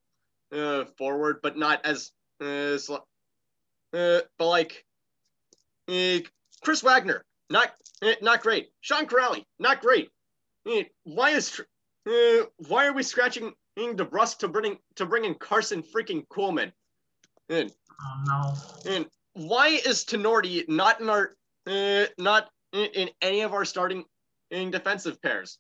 [0.54, 2.78] uh, forward, but not as uh,
[4.38, 4.86] but like
[5.90, 6.20] uh,
[6.62, 8.70] Chris Wagner, not uh, not great.
[8.82, 10.10] Sean Kuraly, not great.
[10.70, 11.60] Uh, why is
[12.08, 16.72] uh, why are we scratching DeBrusk to bring to bring in Karson freaking Kuhlman?
[17.50, 18.92] And Oh no.
[18.92, 21.36] and why is Tinordi not in our
[21.68, 24.06] uh, not in, in any of our starting
[24.52, 25.58] in defensive pairs.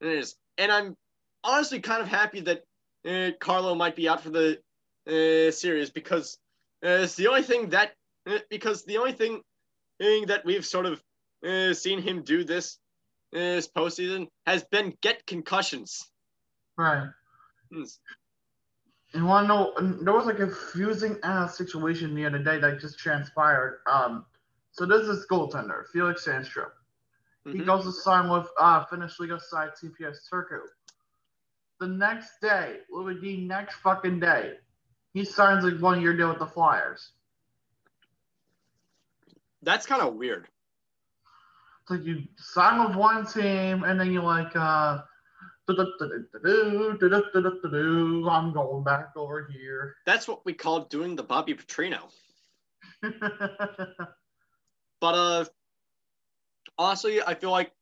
[0.00, 0.96] It is, and I'm
[1.42, 2.62] honestly kind of happy that
[3.06, 4.58] uh, Carlo might be out for the
[5.06, 6.38] uh, series because
[6.84, 7.92] uh, it's the only thing that
[8.28, 9.42] uh, because the only thing,
[9.98, 11.02] thing that we've sort of
[11.46, 12.78] uh, seen him do this
[13.32, 16.08] this postseason has been get concussions.
[16.78, 17.08] Right.
[19.14, 19.96] You want to know?
[20.02, 23.80] There was a confusing ass situation the other day that just transpired.
[23.86, 24.26] Um,
[24.72, 26.70] so this is goaltender Felix Sandstrom.
[27.44, 27.66] He Mhm.
[27.66, 30.60] goes to sign with uh, Finnish Liiga side TPS Turku.
[31.78, 34.58] The next day, literally the next fucking day,
[35.12, 37.12] he signs a one-year deal with the Flyers.
[39.62, 40.48] That's kind of weird.
[41.82, 45.13] It's like you sign with one team and then you're like, uh, "Du-du-du-du-du-du,
[45.68, 45.76] I'm
[48.52, 49.94] going back over here.
[50.06, 52.00] That's what we call doing the Bobby Petrino.
[55.00, 55.44] But uh,
[56.78, 57.72] honestly, I feel like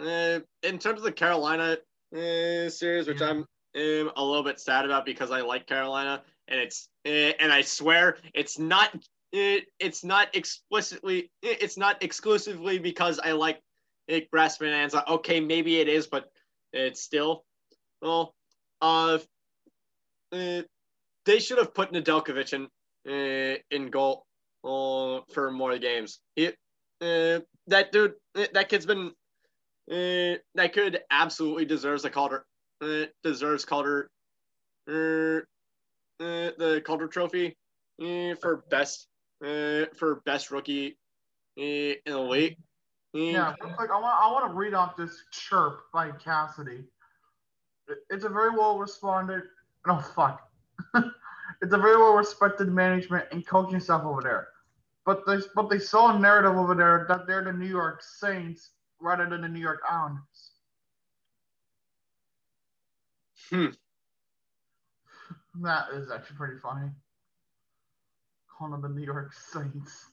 [0.00, 1.76] uh, in terms of the Carolina
[2.12, 3.30] uh, series, which Yeah.
[3.30, 3.36] I'm
[3.76, 7.60] um, a little bit sad about because I like Carolina, and it's uh, and I
[7.60, 8.96] swear it's not
[9.30, 13.62] it, it's not explicitly it's not exclusively because I like
[14.08, 15.08] Nick Brassmananza.
[15.08, 16.31] Okay, maybe it is, but
[16.72, 17.44] it's still
[18.00, 18.34] well.
[18.80, 19.18] Uh,
[20.32, 20.62] uh
[21.24, 22.68] they should have put Nedeljkovic in
[23.08, 24.24] uh, in goal
[24.64, 26.20] uh, for more games.
[26.36, 29.12] He, uh, that dude, that kid's been
[29.90, 32.44] uh, that kid absolutely deserves a Calder,
[32.80, 34.10] uh, deserves Calder,
[34.88, 35.40] uh,
[36.20, 37.56] uh, the Calder Trophy
[38.00, 39.08] uh, for best
[39.44, 40.96] uh, for best rookie
[41.58, 42.56] uh, in the league.
[43.14, 46.84] Uh, Yeah, real quick, I want I want to read off this chirp by Cassidy.
[48.10, 49.42] It's a very well responded.
[49.86, 50.48] No fuck.
[50.94, 54.48] it's a very well respected management and coaching staff over there.
[55.04, 58.70] But they but they saw a narrative over there that they're the New York Saints
[59.00, 60.50] rather than the New York Islanders.
[63.50, 63.66] Hmm.
[65.62, 66.88] That is actually pretty funny.
[68.48, 70.06] Calling them the New York Saints.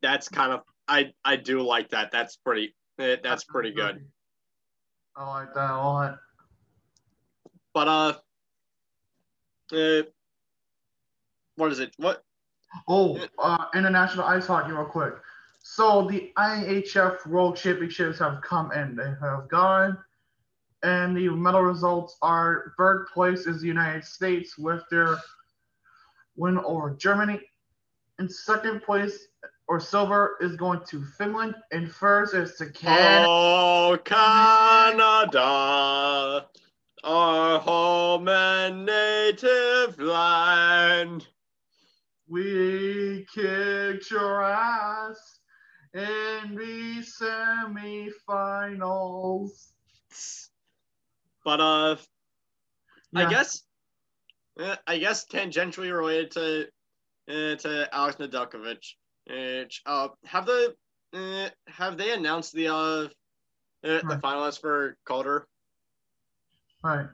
[0.00, 2.10] That's kind of I I do like that.
[2.12, 4.04] That's pretty uh, that's pretty good.
[5.16, 6.18] I like that a lot.
[7.74, 8.14] But uh,
[9.76, 10.02] uh,
[11.56, 11.94] what is it?
[11.96, 12.22] What
[12.88, 15.14] Oh, uh, international ice hockey, real quick.
[15.62, 18.96] So the IHF World Championships have come in.
[18.96, 19.98] They have gone,
[20.82, 25.18] and the medal results are: third place is the United States with their
[26.36, 27.40] win over Germany,
[28.18, 29.28] and second place
[29.68, 33.26] or silver is going to Finland, and first is to Canada.
[33.28, 35.40] Oh, Canada,
[37.04, 41.26] our home and native land.
[42.28, 45.40] We kicked your ass
[45.94, 47.04] in the
[48.32, 49.68] semifinals.
[51.44, 51.96] But uh,
[53.14, 53.62] I guess,
[54.86, 56.68] I guess tangentially related to
[57.28, 58.94] uh, to Alex Nedeljkovic.
[59.30, 60.74] Uh, uh, have the
[61.14, 63.08] uh, have they announced the uh, uh
[63.82, 65.46] the finalists for Calder?
[66.82, 67.06] Right.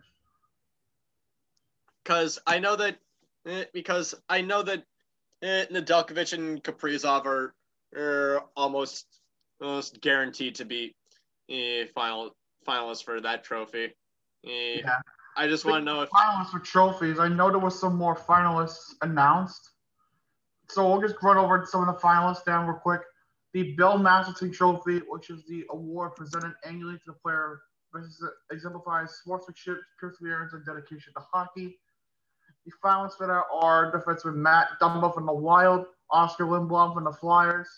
[2.09, 2.97] because I know that
[3.47, 4.83] eh, because I know that
[5.43, 7.55] uh, Nedeljkovic and Kaprizov are,
[7.95, 9.07] are almost
[9.61, 10.95] almost guaranteed to be
[11.51, 12.35] uh, final
[12.67, 13.95] finalists for that trophy.
[14.47, 15.01] Eh, Yeah.
[15.37, 17.21] I just want to know if finalists for trophies.
[17.21, 19.71] I know there was some more finalists announced.
[20.71, 23.01] So we'll just run over some of the finalists down real quick.
[23.55, 27.61] The Bill Masterton Trophy, which is the award presented annually to the player,
[27.93, 28.05] which
[28.53, 31.79] exemplifies sportsmanship, perseverance, and dedication to hockey.
[32.67, 37.13] The finalists for that are defenseman Matt Dumba from the Wild, Oskar Lindblom from the
[37.13, 37.69] Flyers,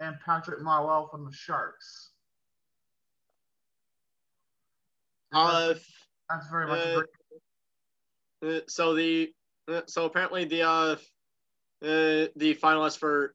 [0.00, 2.10] and Patrick Marleau from the Sharks.
[5.32, 5.74] uh,
[6.28, 6.80] That's very much
[8.42, 9.32] uh, uh, so the
[9.68, 10.98] uh, so apparently the
[11.82, 13.34] uh, the finalists for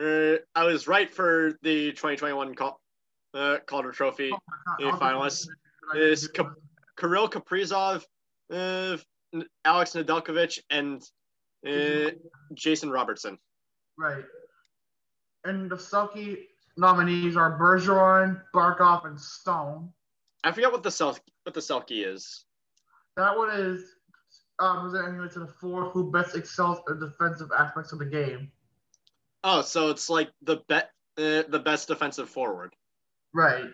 [0.00, 2.80] uh, I was right for the 2021 Cal-
[3.34, 4.32] uh, Calder Trophy.
[4.78, 5.46] the finalists
[5.94, 6.54] is Kap-
[6.96, 8.04] Kirill Kaprizov,
[8.52, 8.96] uh,
[9.64, 11.02] Alex Nedeljkovic, and
[11.66, 12.10] uh,
[12.54, 13.38] Jason Robertson.
[13.98, 14.24] Right.
[15.44, 16.38] And the Selke
[16.76, 19.92] nominees are Bergeron, Barkov, and Stone.
[20.44, 22.44] I forget what the what the Selke is.
[23.16, 23.82] That one is
[24.60, 28.50] uh, anyone to the four who best excels in defensive aspects of the game.
[29.44, 32.74] Oh, so it's like the bet uh, the best defensive forward.
[33.32, 33.70] Right.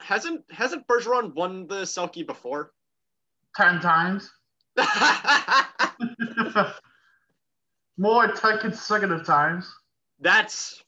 [0.00, 2.72] Hasn't hasn't Bergeron won the Selke before?
[3.56, 4.30] Ten times.
[7.96, 9.72] More ten consecutive times.
[10.20, 10.82] That's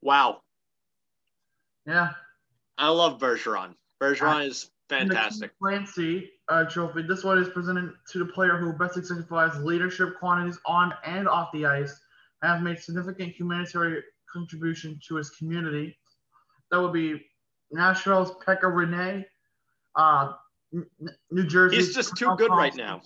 [0.00, 0.42] wow.
[1.86, 2.10] Yeah.
[2.78, 3.74] I love Bergeron.
[4.00, 5.58] Bergeron is And the fantastic.
[5.58, 7.02] Clancy uh, trophy.
[7.02, 11.50] This one is presented to the player who best exemplifies leadership qualities on and off
[11.52, 12.00] the ice
[12.42, 15.96] and has made significant humanitarian contribution to his community.
[16.70, 17.24] That would be
[17.72, 19.24] Nashville's Pekka Rinne,
[19.94, 20.32] uh,
[21.30, 21.76] New Jersey.
[21.76, 23.02] He's just too good right now.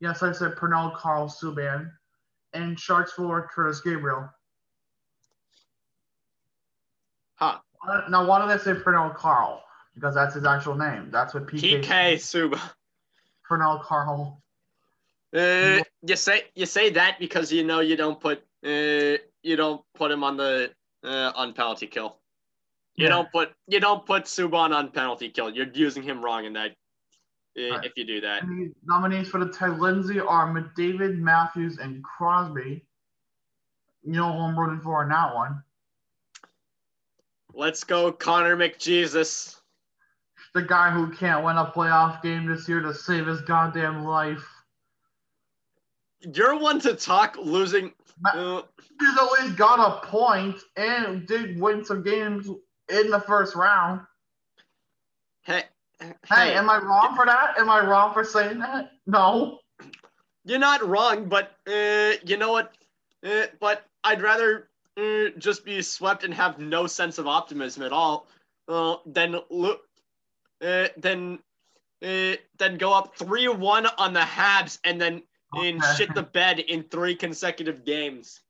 [0.00, 1.90] Yes, I said Pernell Carl Subban,
[2.52, 4.28] and Sharks forward Kurtis Gabriel.
[7.36, 7.58] Huh.
[7.88, 9.62] Uh, Now, why did I say Pernell Carl?
[9.96, 11.08] Because that's his actual name.
[11.10, 11.82] That's what PK.
[11.82, 12.60] PK Subban.
[13.50, 14.40] Pernell Carl.
[15.34, 19.82] Uh, you say you say that because you know you don't put uh, you don't
[19.94, 20.70] put him on the
[21.04, 22.18] uh, on penalty kill.
[22.94, 23.10] You Yeah.
[23.10, 25.50] don't put you don't put Subban on penalty kill.
[25.50, 26.70] You're using him wrong in that.
[27.58, 27.84] uh, Right.
[27.86, 32.04] If you do that, And the nominees for the Ted Lindsay are McDavid, Matthews, and
[32.04, 32.84] Crosby.
[34.04, 35.62] You know who I'm rooting for in that one.
[37.54, 39.56] let's go Connor McJesus.
[40.56, 44.42] The guy who can't win a playoff game this year to save his goddamn life.
[46.22, 47.92] You're one to talk losing.
[48.24, 48.62] Uh,
[48.98, 54.00] He's at least got a point and did win some games in the first round.
[55.42, 55.64] hey,
[56.00, 57.58] Hey, hey, am I wrong for that?
[57.58, 58.92] Am I wrong for saying that?
[59.06, 59.58] No.
[60.46, 62.72] you're not wrong, but uh, you know what?
[63.22, 67.92] Uh, but I'd rather uh, just be swept and have no sense of optimism at
[67.92, 68.26] all
[68.68, 69.82] uh, than look
[70.64, 71.38] uh, than
[72.04, 75.22] uh, then go up three one on the Habs and then
[75.54, 75.94] and Okay.
[75.94, 78.40] shit the bed in three consecutive games.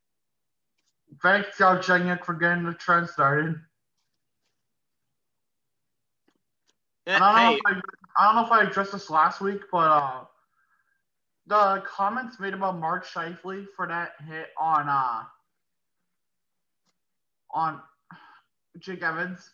[1.22, 3.54] Thanks, Galchenyuk, for getting the trend started.
[7.06, 7.80] Uh, And I don't, hey, know if I,
[8.18, 10.24] I don't know if I addressed this last week, but uh,
[11.46, 15.22] the comments made about Mark Scheifele for that hit on uh
[17.54, 17.80] on
[18.80, 19.48] Jake Evans,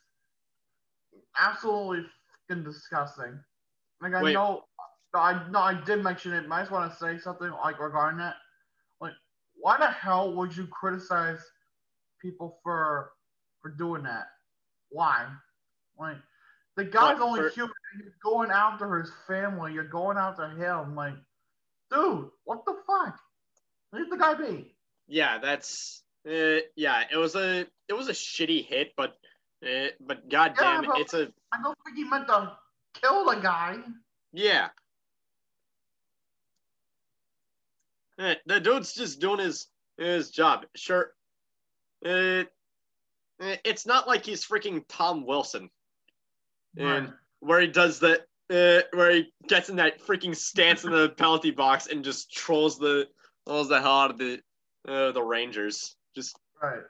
[1.39, 2.07] absolutely
[2.53, 3.39] fucking disgusting.
[4.01, 4.33] Like I Wait.
[4.35, 4.65] know,
[5.15, 6.45] I no, I did mention it.
[6.51, 8.37] I just want to say something like regarding that.
[9.01, 9.13] Like,
[9.61, 11.41] why the hell would you criticize
[12.21, 13.13] people for
[13.61, 14.27] for doing that?
[14.91, 15.27] Why?
[15.99, 16.17] Like,
[16.77, 17.73] the guy's Well, only for- human.
[18.03, 19.75] You're going after his family.
[19.75, 20.95] You're going after him.
[20.95, 21.13] Like,
[21.91, 23.19] dude, what the fuck?
[23.93, 24.75] Leave the guy be.
[25.07, 27.05] yeah, that's uh, yeah.
[27.13, 29.15] It was a it was a shitty hit, but
[29.65, 32.57] uh, but goddamn, but- it's a I don't think he meant to
[32.95, 33.79] kill the guy.
[34.33, 34.69] Yeah.
[38.19, 39.67] Eh, the dude's just doing his
[39.99, 40.67] his job.
[40.75, 41.13] Sure.
[42.05, 42.45] Uh,
[43.41, 45.71] eh, it's not like he's freaking Tom Wilson,
[46.77, 47.15] and Right.
[47.41, 48.21] where he does that,
[48.51, 52.79] uh, where he gets in that freaking stance in the penalty box and just trolls
[52.79, 53.09] the
[53.47, 54.43] trolls the hell out of the
[54.89, 55.97] uh, the Rangers.
[56.15, 56.83] Just Right.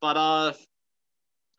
[0.00, 0.52] but uh,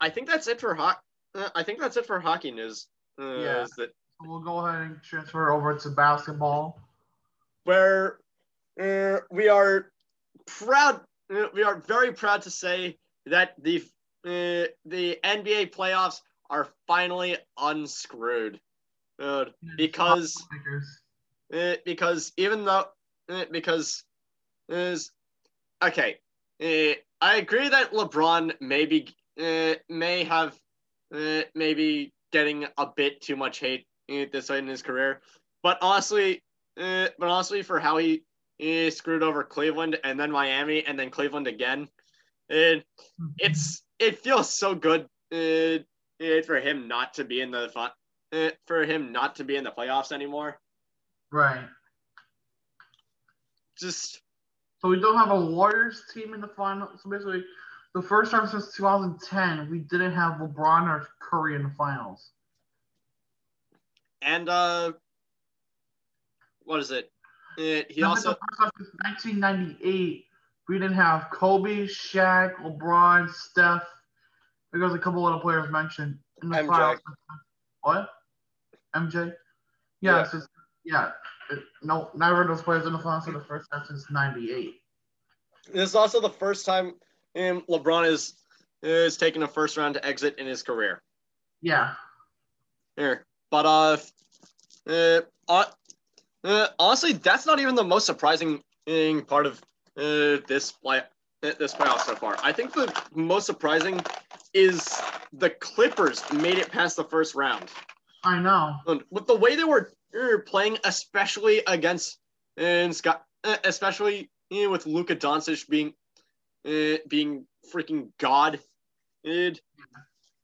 [0.00, 1.00] I think that's it for hockey.
[1.34, 2.86] Uh, I think that's it for hockey news.
[3.20, 3.62] Uh, Yeah.
[3.62, 6.80] is that we'll go ahead and transfer over to basketball.
[7.64, 8.18] where
[8.80, 9.92] uh, we are
[10.46, 13.84] proud, uh, we are very proud to say that the
[14.24, 18.60] uh, the NBA playoffs are finally unscrewed.
[19.20, 20.36] Uh, because
[21.52, 22.86] uh, because even though
[23.28, 24.04] uh, because
[24.68, 25.10] is
[25.82, 26.18] okay,
[26.60, 30.58] I agree that LeBron maybe uh, may have
[31.14, 35.20] uh, maybe getting a bit too much hate uh, this late in his career,
[35.62, 36.42] but honestly,
[36.80, 38.22] uh, but honestly, for how he,
[38.58, 41.88] he screwed over Cleveland and then Miami and then Cleveland again,
[42.48, 42.84] and
[43.38, 45.78] it's it feels so good uh,
[46.24, 47.90] uh, for him not to be in the fun,
[48.32, 50.58] uh, for him not to be in the playoffs anymore.
[51.30, 51.64] right.
[53.78, 54.20] Just
[54.80, 56.88] So we don't have a Warriors team in the final.
[57.00, 57.44] So basically,
[57.94, 62.30] the first time since 2010, we didn't have LeBron or Curry in the finals.
[64.22, 64.92] and uh,
[66.64, 67.10] what is it?
[67.56, 70.26] Uh, he also the first time since 1998,
[70.68, 73.84] we didn't have Kobe, Shaq, LeBron, Steph.
[74.70, 76.66] There goes a couple other players mentioned in the MJ.
[76.66, 77.00] finals.
[77.80, 78.10] What?
[78.94, 79.32] MJ?
[80.00, 80.18] Yeah.
[80.18, 80.46] Yeah, since,
[80.84, 81.12] yeah.
[81.50, 84.74] It- no, never those players in the finals for the first time since '98.
[85.72, 86.94] this is also the first time
[87.36, 88.34] um, LeBron is
[88.82, 91.02] is taking a first round to exit in his career.
[91.60, 91.94] Yeah,
[92.96, 93.96] Here, but uh,
[94.88, 95.64] uh, uh,
[96.44, 99.60] uh, honestly, that's not even the most surprising thing part of
[99.96, 101.02] uh, this play
[101.42, 102.36] this playoff so far.
[102.42, 104.00] I think the most surprising
[104.54, 105.00] is
[105.32, 107.70] the Clippers made it past the first round.
[108.24, 108.76] I know.
[108.86, 112.18] And with the way they were uh, playing, especially against
[112.56, 113.24] and Scott,
[113.64, 115.94] especially eh, with Luka Doncic being
[116.68, 118.60] uh, being freaking god.
[119.24, 119.60] And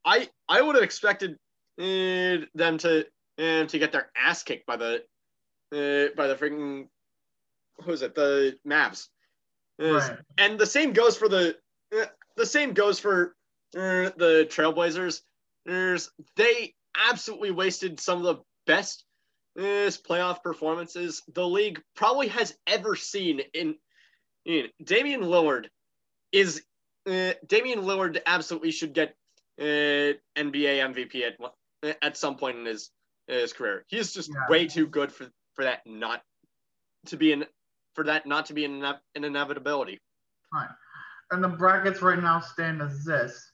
[0.05, 1.39] I I would have expected
[1.79, 3.07] uh, them to
[3.39, 4.95] uh, to get their ass kicked by the
[5.73, 6.89] uh, by the freaking
[7.85, 9.09] who's it the Mavs.
[9.83, 10.19] Uh, Right.
[10.39, 11.57] And the same goes for the
[11.97, 12.07] uh,
[12.37, 13.35] the same goes for
[13.73, 15.21] the Trailblazers.
[15.67, 16.75] There's, they
[17.11, 19.05] absolutely wasted some of the best
[19.57, 23.41] playoff performances the league probably has ever seen.
[23.53, 23.77] In,
[24.45, 25.67] in Damian Lillard
[26.35, 26.63] is
[27.07, 29.15] uh, Damian Lillard absolutely should get
[29.61, 32.91] uh, NBA MVP at at some point in his
[33.29, 33.85] his career.
[33.89, 34.49] He's just Yeah.
[34.49, 36.23] way too good for for that not
[37.07, 37.47] to be an
[37.95, 40.01] for that not to be an, an inevitability.
[40.53, 40.69] Right.
[41.31, 43.51] And the brackets right now stand as this.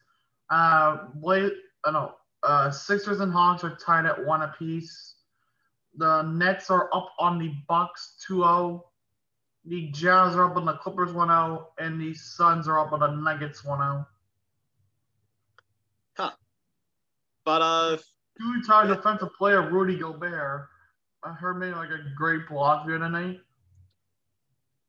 [0.49, 1.51] Uh, Bla-
[1.85, 5.17] uh, no, uh, Sixers and Hawks are tied at one apiece.
[5.97, 8.83] The Nets are up on the Bucks 2-0.
[9.65, 13.09] The Jazz are up on the Clippers 1-0, and the Suns are up on the
[13.09, 13.71] Nuggets oh.
[13.71, 14.07] 1-0.
[17.45, 17.97] But uh,
[18.39, 20.69] Two-time defensive player Rudy Gobert.
[21.23, 23.41] I heard made like a great block the other night.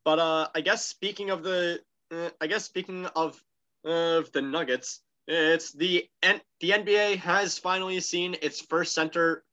[0.05, 3.41] But uh, I guess speaking of the, uh, I guess speaking of
[3.83, 9.43] of the Nuggets, it's the N- the NBA has finally seen its first center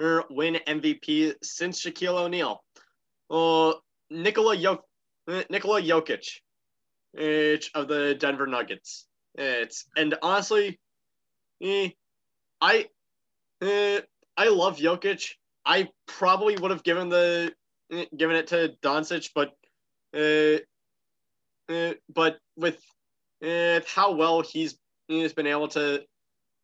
[0.00, 2.62] uh, win MVP since Shaquille O'Neal.
[3.30, 3.74] Uh,
[4.12, 6.40] Nikola Jok- Nikola Jokic,
[7.74, 9.06] of the Denver Nuggets.
[9.34, 10.78] It's and honestly,
[11.62, 11.90] eh,
[12.60, 12.86] I
[13.62, 14.00] uh,
[14.36, 15.30] I love Jokic.
[15.64, 17.52] I probably would have given the
[17.90, 19.52] eh, given it to Doncic, but
[20.14, 20.58] uh,
[21.72, 22.82] uh, but with
[23.44, 24.76] uh, how well he's
[25.08, 26.02] he's been able to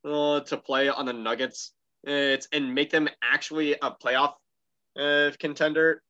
[0.05, 1.73] uh, to play on the Nuggets,
[2.05, 4.35] it's and make them actually a playoff
[5.39, 6.03] contender.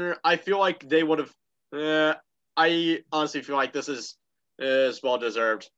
[0.00, 1.34] Uh, uh, I feel like they would have.
[1.72, 2.14] Uh,
[2.56, 4.16] I honestly feel like this is
[4.58, 5.70] is well deserved.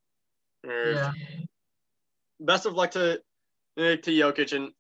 [0.67, 1.13] Uh, Yeah.
[2.41, 3.15] Best of luck to
[3.79, 4.73] uh, to Jokic and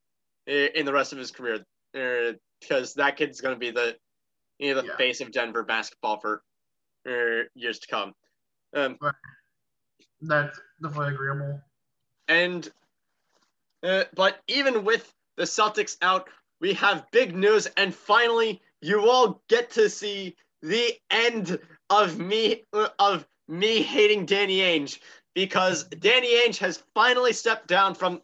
[0.48, 3.96] uh, in the rest of his career, because that kid's going to be the
[4.58, 4.96] you know, the Yeah.
[4.96, 6.42] face of Denver basketball for
[7.08, 8.14] uh, years to come.
[8.74, 8.98] Um,
[10.20, 11.60] That's definitely agreeable.
[12.28, 12.72] and
[13.82, 16.28] uh, but even with the Celtics out,
[16.60, 21.58] we have big news, and finally, you all get to see the end
[21.88, 24.98] of me uh, of me hating Danny Ainge
[25.34, 28.20] because Danny Ainge has finally stepped down from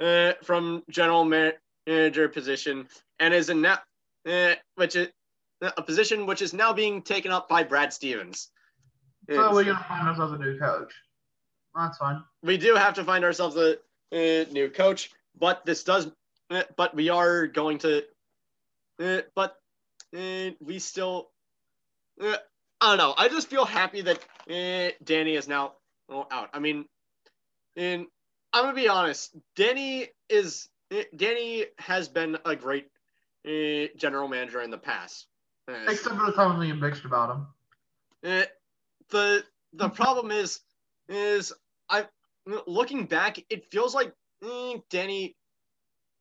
[0.00, 2.88] uh, from general manager position
[3.18, 3.78] and is in now
[4.28, 5.08] uh, which is
[5.60, 8.50] a position which is now being taken up by Brad Stevens.
[9.28, 10.92] So we're gonna find ourselves a new coach.
[11.74, 12.22] That's fine.
[12.42, 13.76] we do have to find ourselves a,
[14.12, 16.10] uh new coach, but this does,
[16.50, 18.04] uh, but we are going to,
[19.02, 19.56] uh, but
[20.16, 21.30] uh, we still,
[22.20, 22.36] uh,
[22.80, 23.14] I don't know.
[23.16, 24.18] I just feel happy that
[24.50, 25.74] uh, Danny is now
[26.10, 26.50] out.
[26.52, 26.86] I mean,
[27.76, 28.06] and
[28.52, 29.36] I'm gonna be honest.
[29.56, 32.88] Danny is uh, Danny has been a great
[33.46, 35.26] uh, general manager in the past.
[35.68, 37.46] Uh, Except for the time bitched about him.
[38.30, 38.44] uh,
[39.10, 39.44] the
[39.74, 40.60] the problem is
[41.08, 41.52] is
[41.88, 42.06] I
[42.66, 45.36] looking back, it feels like mm, Danny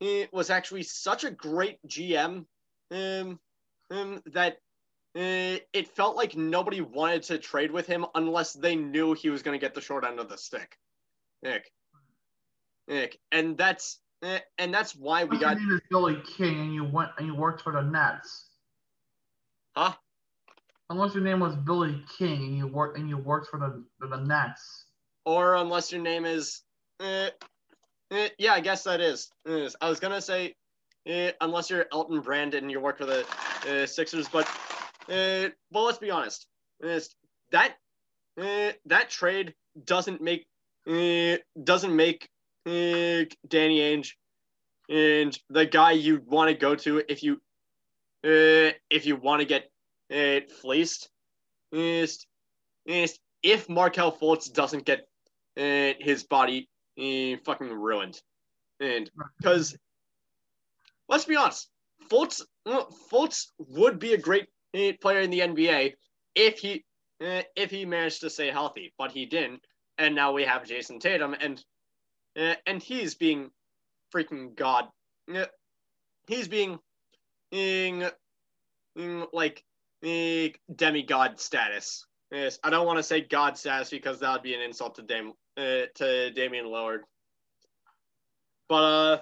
[0.02, 2.46] eh, was actually such a great GM
[2.92, 3.40] um,
[3.92, 4.58] um, that
[5.16, 9.42] uh, it felt like nobody wanted to trade with him unless they knew he was
[9.42, 10.78] going to get the short end of the stick.
[11.42, 11.72] Nick,
[12.88, 17.12] Nick, and that's eh, and that's why we got is Billy King and you went
[17.18, 18.50] and you worked for the Nets.
[19.76, 19.94] huh.
[20.90, 24.08] Unless your name was Billy King and you worked and you worked for the for
[24.08, 24.86] the Nets.
[25.26, 26.62] or unless your name is
[27.00, 27.30] eh,
[28.40, 29.76] yeah i guess that is, is.
[29.82, 30.56] i was gonna say
[31.08, 33.26] eh, unless you're elton brand and you work for the
[33.70, 34.48] uh, sixers but
[35.10, 36.48] uh, well let's be honest.
[36.82, 37.16] Is
[37.52, 37.76] that
[38.40, 39.54] uh, that trade
[39.84, 40.46] doesn't make
[40.86, 42.30] doesn't make
[42.66, 44.12] danny ainge
[44.90, 47.42] and the guy you want to go to if you
[48.24, 49.70] if you want to get
[50.14, 51.10] uh, fleeced.
[51.72, 52.26] Is,
[52.86, 55.08] is if Markelle Fultz doesn't get
[55.56, 58.22] his body fucking ruined,
[58.80, 59.76] and because
[61.10, 61.70] let's be honest,
[62.10, 62.42] Fultz
[63.12, 64.48] Fultz would be a great
[65.02, 65.94] player in the NBA
[66.36, 66.86] if he
[67.22, 69.62] uh, if he managed to stay healthy, but he didn't,
[69.98, 71.64] and now we have Jayson Tatum, and
[72.38, 73.50] uh, and he's being
[74.14, 74.86] freaking god.
[75.34, 75.46] Uh,
[76.28, 76.80] he's being
[77.52, 78.04] being,
[79.34, 79.64] like
[80.76, 82.06] demigod status.
[82.32, 85.02] Yes, I don't want to say God status because that would be an insult to
[85.02, 87.00] Dame uh, to Damian Lillard.
[88.70, 89.20] But uh,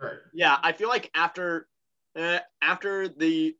[0.00, 0.18] Right.
[0.34, 1.68] yeah, I feel like after
[2.16, 3.56] uh, after the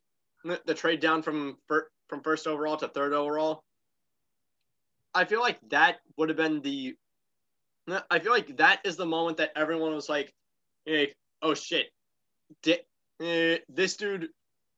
[0.64, 3.64] the trade down from fir- from first overall to third overall,
[5.14, 6.96] I feel like that would have been the.
[8.10, 10.34] I feel like that is the moment that everyone was like,
[10.84, 11.86] hey, "Oh shit,
[13.20, 14.28] uh, this dude,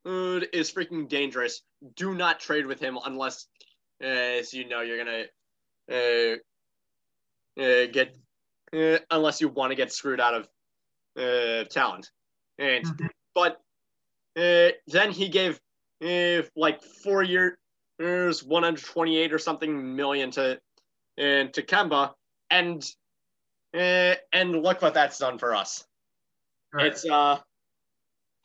[0.05, 1.63] is freaking dangerous.
[1.97, 3.47] Do not trade with him unless,
[4.03, 5.25] uh, you know, you're gonna
[7.89, 8.17] get
[9.11, 10.49] unless you want to get screwed out of
[11.19, 12.11] uh, talent.
[12.59, 13.11] And Mhm.
[13.35, 13.61] but
[14.37, 15.61] uh, then he gave
[16.05, 17.57] uh, like four years,
[17.99, 20.61] 128 or something million to
[21.17, 22.15] and to Kemba,
[22.51, 22.85] and
[23.75, 25.85] uh, and look what that's done for us.
[26.73, 26.87] Right.
[26.87, 27.41] It's uh,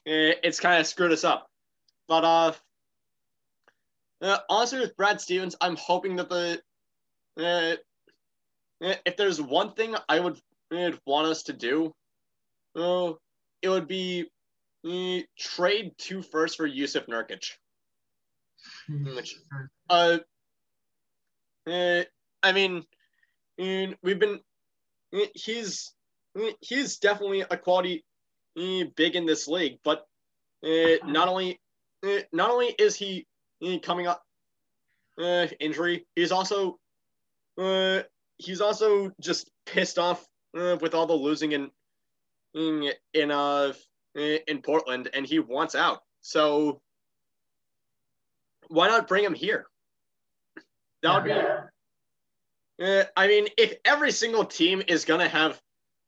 [0.05, 1.47] eh, it's kind of screwed us up.
[2.07, 2.53] But uh,
[4.21, 6.61] uh, honestly, with Brad Stevens, I'm hoping that the
[7.37, 7.75] uh,
[9.05, 10.39] if there's one thing I would
[10.71, 11.93] uh, want us to do,
[12.75, 13.13] uh,
[13.61, 14.25] it would be
[14.85, 17.51] uh, trade two first for Jusuf Nurkic.
[18.87, 19.71] Jesus Christ.
[19.89, 20.17] Uh,
[21.69, 22.03] uh,
[22.41, 22.83] I mean,
[23.59, 24.39] mm, we've been.
[25.13, 25.93] mm, He's
[26.37, 28.03] mm, he's definitely a quality
[28.57, 30.05] mm, big in this league, but
[30.65, 31.59] uh, not only
[32.05, 33.25] uh, not only is he
[33.61, 34.23] mm, coming up
[35.17, 36.79] uh, injury, he's also
[37.57, 38.01] uh,
[38.37, 40.25] he's also just pissed off
[40.57, 41.71] uh, with all the losing in
[42.53, 43.73] in uh
[44.15, 46.01] in Portland, and he wants out.
[46.21, 46.81] So
[48.67, 49.65] why not bring him here?
[51.01, 52.83] That would be.
[52.83, 55.53] Uh, I mean, if every single team is gonna have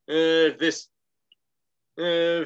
[0.10, 0.88] uh, this,
[2.00, 2.46] uh,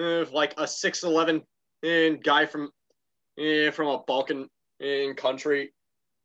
[0.00, 1.42] uh, like a six eleven
[1.82, 2.70] guy from
[3.38, 4.48] uh, from a Balkan
[4.82, 5.72] uh, country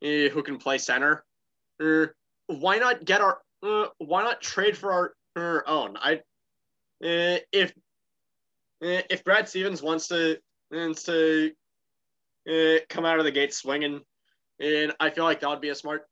[0.03, 1.23] uh, who can play center,
[1.83, 2.07] uh,
[2.47, 3.39] why not get our?
[3.63, 5.97] Uh, why not trade for our, our own?
[5.97, 6.21] I
[7.05, 7.71] uh, if
[8.83, 10.39] uh, if Brad Stevens wants to
[10.71, 11.51] wants to
[12.49, 14.01] uh, come out of the gate swinging,
[14.59, 16.07] and I feel like that would be a smart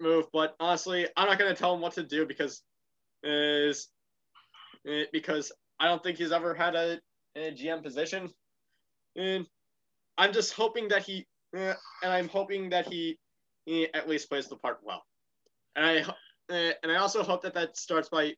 [0.00, 0.26] move.
[0.32, 2.62] But honestly, I'm not gonna tell him what to do because
[3.22, 3.88] is
[5.12, 7.00] because I don't think he's ever had a,
[7.36, 8.30] a GM position,
[9.16, 9.46] and
[10.18, 13.18] I'm just hoping that he and I'm hoping that he,
[13.64, 15.02] he at least plays the part well,
[15.76, 18.34] and I and I also hope that that starts by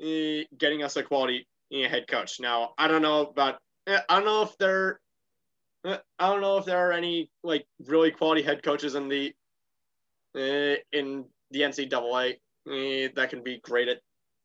[0.00, 2.38] Eh, getting us a quality uh, head coach.
[2.38, 5.00] Now I don't know about uh, I don't know if there
[5.84, 9.34] I don't know if there are any like really quality head coaches in the
[10.92, 12.36] in the NCAA
[13.14, 14.00] that can be great at,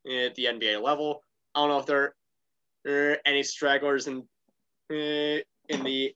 [0.09, 1.21] at the NBA level.
[1.53, 2.13] I don't know if there
[2.87, 4.23] are any stragglers in
[4.89, 5.43] in
[5.83, 6.15] the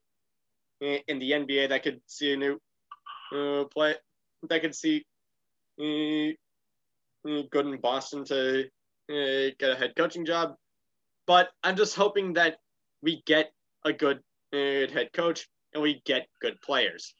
[0.81, 2.57] in the NBA that could see a new
[3.69, 3.95] play
[4.47, 5.05] that could see
[5.77, 6.38] good
[7.65, 8.69] in Boston to
[9.10, 10.56] uh, get a head coaching job.
[11.28, 12.58] But I'm just hoping that
[13.01, 13.51] we get
[13.84, 14.20] a good
[14.53, 17.14] uh, head coach and we get good players.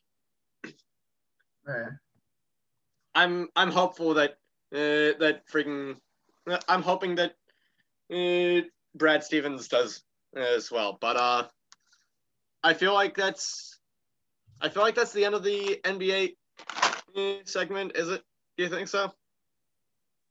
[1.66, 1.94] Right.
[3.16, 4.32] I'm I'm hopeful that
[4.74, 5.98] uh, that freaking
[6.68, 7.34] I'm hoping that
[8.14, 10.04] uh, Brad Stevens does
[10.36, 10.98] as well.
[11.00, 11.48] But uh,
[12.64, 13.80] I feel like that's
[14.62, 16.36] I feel like that's the end of the NBA
[17.16, 17.94] uh, segment.
[17.96, 18.24] Is it?
[18.58, 19.12] Do you think so?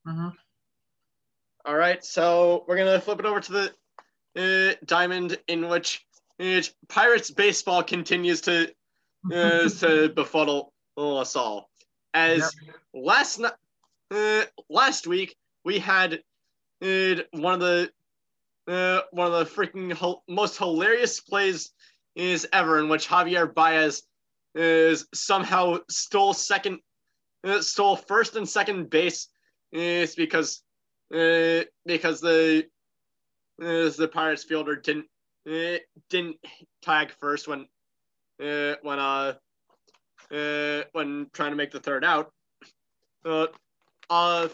[0.05, 0.44] hmm
[1.67, 3.73] All right, so we're gonna flip it over to the
[4.37, 6.05] uh, diamond in which,
[6.37, 8.71] which Pirates baseball continues to
[9.33, 11.71] uh, to befuddle us all.
[12.13, 12.55] As
[12.93, 13.55] last night,
[14.11, 16.23] uh, last week we had
[16.83, 17.91] uh, one of the
[18.69, 21.71] uh, one of the freaking most hilarious plays
[22.15, 24.03] is ever, in which Javier Baez
[24.55, 26.81] is somehow stole second,
[27.43, 29.29] uh, stole first and second base.
[29.73, 30.63] Is because
[31.15, 32.67] uh, because the
[33.63, 35.07] uh, the Pirates fielder didn't
[35.49, 35.79] uh,
[36.11, 36.37] didn't
[36.83, 37.67] tag first when
[38.43, 39.35] uh, when uh,
[40.31, 42.33] uh, when trying to make the third out.
[43.25, 43.47] Uh,
[44.11, 44.49] uh,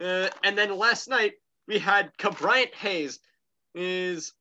[0.00, 1.34] uh, and then last night
[1.68, 3.20] we had Ke'Bryan Hayes
[3.74, 4.32] is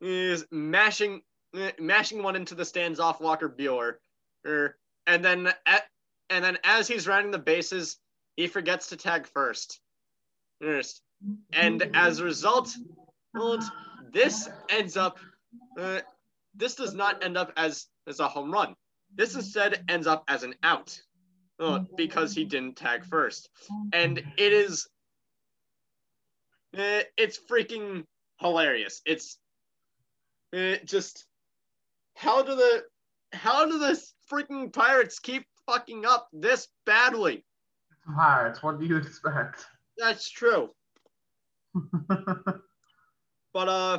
[0.00, 1.22] is mashing
[1.56, 3.94] uh, mashing one into the stands off Walker Buehler,
[4.46, 4.76] er,
[5.06, 5.84] and then at,
[6.30, 7.98] and then as he's rounding the bases,
[8.36, 9.80] he forgets to tag first.
[10.60, 11.02] First.
[11.52, 12.74] And as a result,
[14.12, 15.18] this ends up
[15.78, 16.00] uh,
[16.54, 18.74] this does not end up as as a home run.
[19.14, 20.98] This instead ends up as an out
[21.58, 23.48] uh, because he didn't tag first,
[23.92, 24.88] and it is
[26.76, 28.04] uh, it's freaking
[28.40, 29.00] hilarious.
[29.06, 29.38] It's
[30.56, 31.26] uh, just
[32.14, 32.84] how do the
[33.32, 34.00] how do the
[34.30, 37.44] freaking pirates keep fucking up this badly?
[38.16, 38.62] Pirates.
[38.62, 39.66] What do you expect?
[39.98, 40.70] That's true.
[43.54, 43.98] But uh,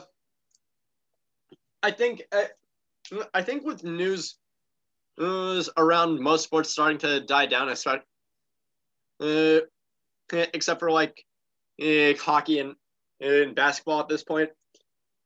[1.81, 2.43] I think uh,
[3.33, 4.35] I think with news
[5.17, 8.01] news around most sports starting to die down, I start
[9.21, 9.61] uh,
[10.31, 11.23] except for like
[11.81, 12.75] uh, hockey and,
[13.21, 14.49] and basketball at this point.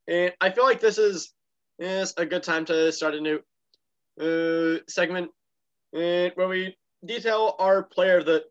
[0.07, 1.33] And I feel like this is,
[1.79, 3.39] is a good time to start a new
[4.19, 5.31] uh, segment
[5.95, 8.43] uh, where we detail our player of the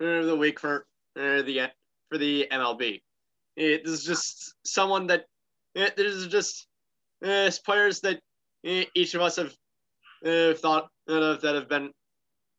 [0.00, 0.86] of the week for
[1.18, 1.68] uh, the
[2.10, 3.00] for the MLB.
[3.56, 5.24] It, this is just someone that
[5.74, 6.66] this is just
[7.24, 8.20] uh, players that
[8.66, 9.52] uh, each of us have
[10.24, 11.90] uh, thought of that have been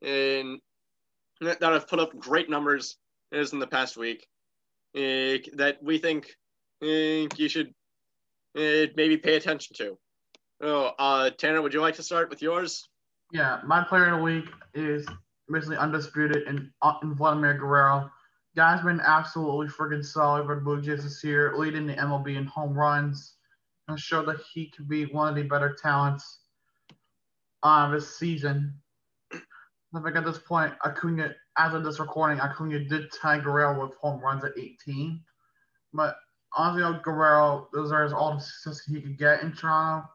[0.01, 0.59] in
[1.41, 2.97] that have put up great numbers
[3.31, 4.27] as in the past week
[4.93, 6.35] that we think
[6.81, 7.73] you should
[8.57, 9.97] uh, maybe pay attention to.
[10.61, 12.89] Oh, Tanner, would you like to start with yours?
[13.31, 15.07] Yeah, my player of the week is
[15.49, 16.71] basically undisputed in
[17.15, 18.09] Vladimir Guerrero.
[18.59, 22.45] Guy's been absolutely freaking solid for the Blue Jays this year, leading the MLB in
[22.45, 23.35] home runs,
[23.87, 26.39] and showed that he could be one of the better talents
[27.63, 28.73] uh, this season.
[29.31, 33.95] I think at this point, Acuna, as of this recording, Acuna did tie Guerrero with
[33.95, 35.23] home runs at 18.
[35.93, 36.17] But
[36.53, 40.05] honestly, Guerrero deserves all the success he could get in Toronto,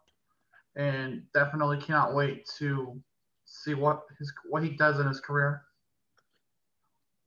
[0.76, 3.00] and definitely cannot wait to
[3.46, 5.62] see what his what he does in his career.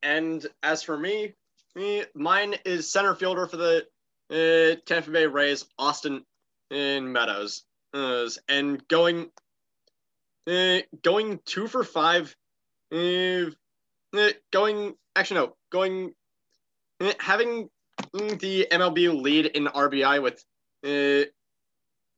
[0.03, 1.33] And as for me,
[1.75, 3.85] me mine is center fielder for the
[4.29, 6.23] uh, Tampa Bay Rays, Austin
[6.69, 9.29] in Meadows, uh, and going
[10.47, 12.35] uh, going two for five,
[12.93, 13.45] uh,
[14.17, 16.13] uh, going actually no, going
[16.99, 17.69] uh, having
[18.13, 20.43] the MLB lead in RBI with
[20.85, 21.29] uh,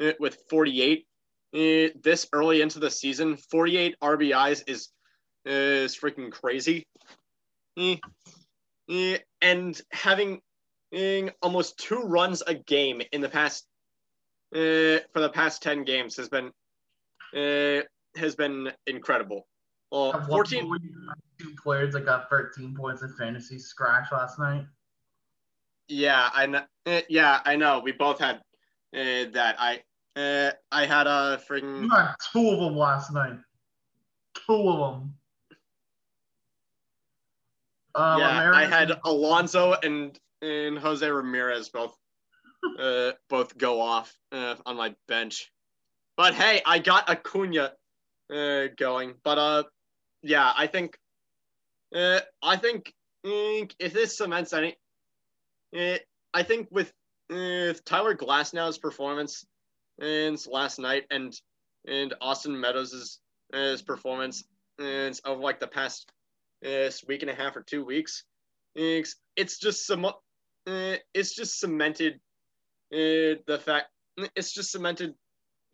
[0.06, 1.06] uh, with 48
[1.54, 3.38] uh, this early into the season.
[3.38, 4.90] 48 RBIs is
[5.48, 6.86] uh, is freaking crazy.
[7.80, 7.96] Uh,
[8.92, 10.42] uh, and having
[10.96, 13.66] uh, almost two runs a game in the past
[14.54, 16.52] uh, for the past 10 games has been
[17.36, 17.84] uh,
[18.16, 19.48] has been incredible.
[19.92, 20.82] Well, At one 14 point,
[21.40, 24.66] Two players that got 13 points in fantasy scratch last night.
[25.88, 26.64] Yeah, I know.
[26.86, 27.80] eh, Yeah, I know.
[27.80, 28.36] We both had
[28.94, 29.56] uh, that.
[29.58, 29.82] I
[30.16, 33.38] uh, I had a freaking You had two of them last night.
[34.46, 35.14] Two of them.
[37.96, 38.44] Uh, yeah.
[38.44, 41.96] Ramirez I had Alonso and and Jose Ramirez both
[42.80, 45.52] uh, both go off uh, on my bench.
[46.18, 47.74] But hey, I got Acuna
[48.34, 49.16] uh, going.
[49.24, 49.64] But uh,
[50.22, 50.98] yeah, I think
[51.96, 52.94] uh, I think
[53.26, 54.76] mm, if this cements any,
[55.78, 55.98] uh,
[56.34, 56.92] I think with
[57.32, 59.46] uh, Tyler Glasnow's performance
[60.00, 61.34] and last night and
[61.88, 63.20] and Austin Meadows'
[63.54, 64.44] his performance
[64.78, 66.12] and of like the past
[66.66, 68.24] uh, week and a half or two weeks,
[68.76, 70.14] it's, it's just some uh,
[71.14, 72.16] it's just cemented
[72.94, 73.88] uh, the fact
[74.36, 75.12] it's just cemented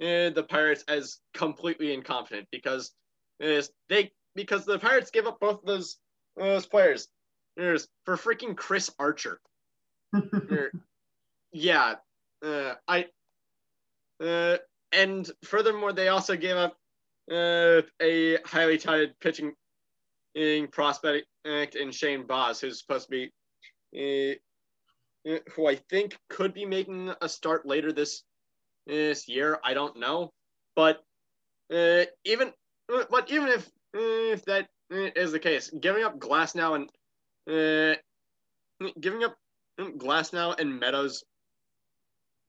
[0.01, 2.91] uh, the Pirates as completely incompetent because
[3.39, 5.97] they because the Pirates gave up both of those
[6.37, 7.07] those players
[7.57, 9.39] There's- for freaking Chris Archer.
[10.13, 10.71] Er,
[11.51, 11.95] yeah,
[12.45, 13.07] uh, I
[14.23, 14.57] uh,
[14.91, 16.77] and furthermore, they also gave up
[17.31, 19.53] uh, a highly touted pitching in
[20.71, 23.29] prospect and Shane Baz, who's supposed to
[23.93, 24.39] be,
[25.27, 28.23] uh, who I think could be making a start later this
[28.85, 29.59] this year.
[29.63, 30.31] I don't know,
[30.75, 31.03] but
[31.73, 32.51] uh, even
[32.87, 36.89] but even if if that is the case, giving up Glasnow and
[37.47, 39.35] uh, giving up
[39.79, 41.23] Glasnow and Meadows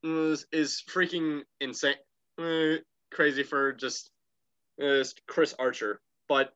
[0.03, 1.95] is, is freaking insane,
[3.13, 4.11] crazy for just
[5.27, 6.01] Chris Archer.
[6.29, 6.53] But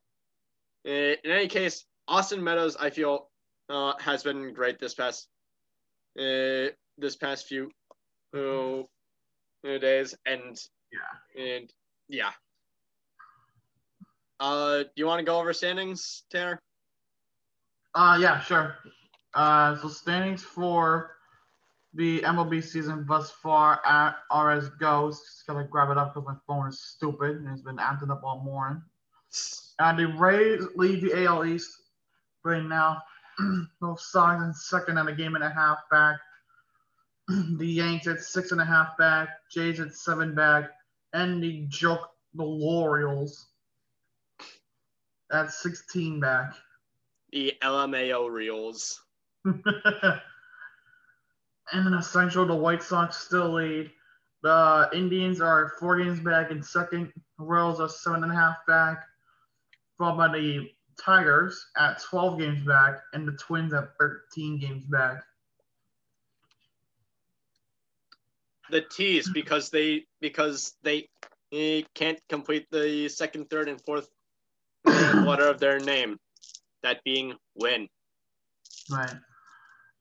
[0.85, 3.29] in any case, Austin Meadows, I feel,
[3.69, 5.27] uh, has been great this past
[6.19, 6.67] uh,
[6.97, 7.71] this past few
[8.35, 8.83] uh,
[9.63, 10.59] days, and
[10.91, 11.41] Yeah.
[11.41, 11.73] and
[12.09, 12.31] yeah.
[14.39, 16.59] Uh, do you want to go over standings, Tanner?
[17.93, 18.75] Uh, yeah, sure.
[19.33, 21.15] Uh, so standings for
[21.93, 25.21] the MLB season thus far at, as goes.
[25.21, 28.23] Just gotta grab it up because my phone is stupid and it's been acting up
[28.23, 28.81] all morning.
[29.79, 31.69] Uh, the Rays lead the AL East
[32.43, 33.01] right now.
[33.81, 36.19] Both Sox in second and a game and a half back.
[37.57, 39.29] the Yanks at six and a half back.
[39.51, 40.71] Jays at seven back.
[41.13, 43.47] And the joke, the Orioles
[45.31, 46.53] at 16 back.
[47.31, 49.01] The LMAO Reels.
[49.45, 49.61] and
[51.73, 53.91] in the Central, the White Sox still lead.
[54.43, 57.13] The Indians are four games back in second.
[57.37, 59.05] The Royals are seven and a half back.
[60.01, 60.67] Followed by the
[60.99, 65.21] Tigers at 12 games back, and the Twins at 13 games back.
[68.71, 71.07] the T's because they because they
[71.51, 74.09] eh, can't complete the second, third, and fourth
[74.85, 76.17] letter of their name,
[76.81, 77.87] that being win.
[78.89, 79.13] Right.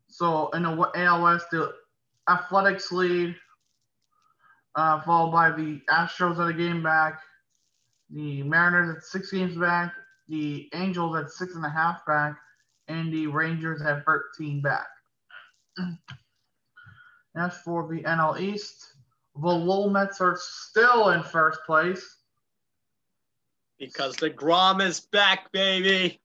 [0.09, 1.75] So in the AL West, the
[2.27, 3.37] Athletics lead,
[4.77, 7.21] uh, followed by the Astros at a game back,
[8.13, 9.93] the Mariners at six games back,
[10.29, 12.37] the Angels at six and a half back,
[12.89, 14.87] and the Rangers at 13 back.
[17.37, 18.95] As for the NL East,
[19.35, 22.17] the Lowell Mets are still in first place.
[23.79, 26.21] Because deGrom is back, baby.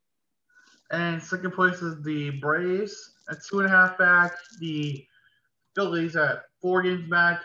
[0.91, 5.05] And second place is the Braves at two and a half back, the
[5.75, 7.41] Phillies at four games back,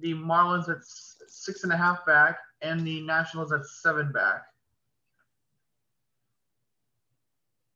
[0.00, 4.44] the Marlins at six and a half back, and the Nationals at seven back.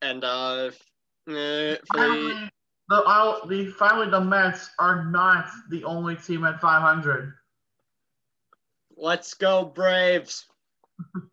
[0.03, 0.71] And uh,
[1.29, 2.51] uh finally,
[2.89, 7.33] the, uh, the finally the Mets are not the only team at 500.
[8.97, 10.47] Let's go Braves.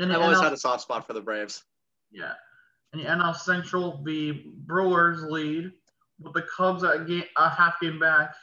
[0.00, 1.64] I've NL, always had a soft spot for the Braves.
[2.12, 2.34] Yeah.
[2.92, 5.72] In the NL Central, the Brewers lead
[6.20, 8.34] with the Cubs at a, game, a half game back,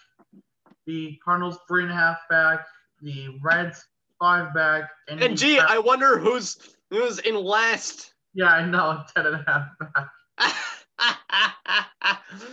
[0.86, 2.66] the Cardinals three and a half back,
[3.02, 3.86] the Reds
[4.20, 6.58] five back, and, and gee, I wonder who's
[6.90, 8.14] who's in last.
[8.34, 10.08] Yeah, I know, ten and a half back.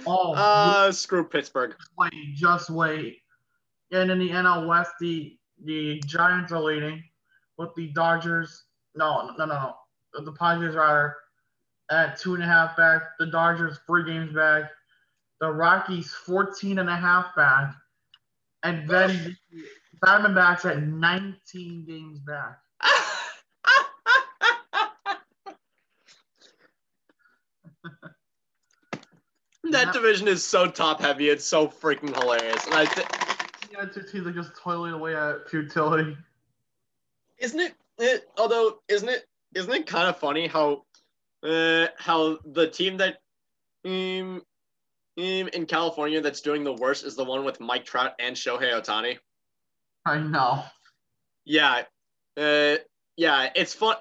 [0.07, 1.74] oh, uh, screw Pittsburgh.
[1.78, 3.18] Just wait, just wait.
[3.92, 7.03] And in the NL West, the the Giants are leading
[7.57, 8.64] with the Dodgers.
[8.94, 9.74] No, no, no, no.
[10.24, 11.16] The Padres are
[11.90, 13.03] at two and a half back.
[13.18, 14.70] The Dodgers three games back.
[15.40, 17.74] The Rockies 14 and a half back.
[18.64, 19.64] And then the
[20.05, 22.59] Diamondbacks at 19 games back.
[29.70, 31.28] that division is so top heavy.
[31.28, 32.64] It's so freaking hilarious.
[32.66, 33.09] And I think
[33.72, 36.16] yeah, two teams are just toiling away at futility.
[37.38, 38.28] Isn't it, it?
[38.36, 39.26] Although, isn't it?
[39.55, 40.84] Isn't it kind of funny how,
[41.42, 43.18] uh, how the team that,
[43.84, 44.42] um,
[45.18, 48.72] um, in California that's doing the worst is the one with Mike Trout and Shohei
[48.72, 49.18] Ohtani.
[50.09, 50.64] I know.
[51.44, 51.82] Yeah,
[52.36, 52.76] uh,
[53.16, 53.50] yeah.
[53.54, 53.96] It's fun.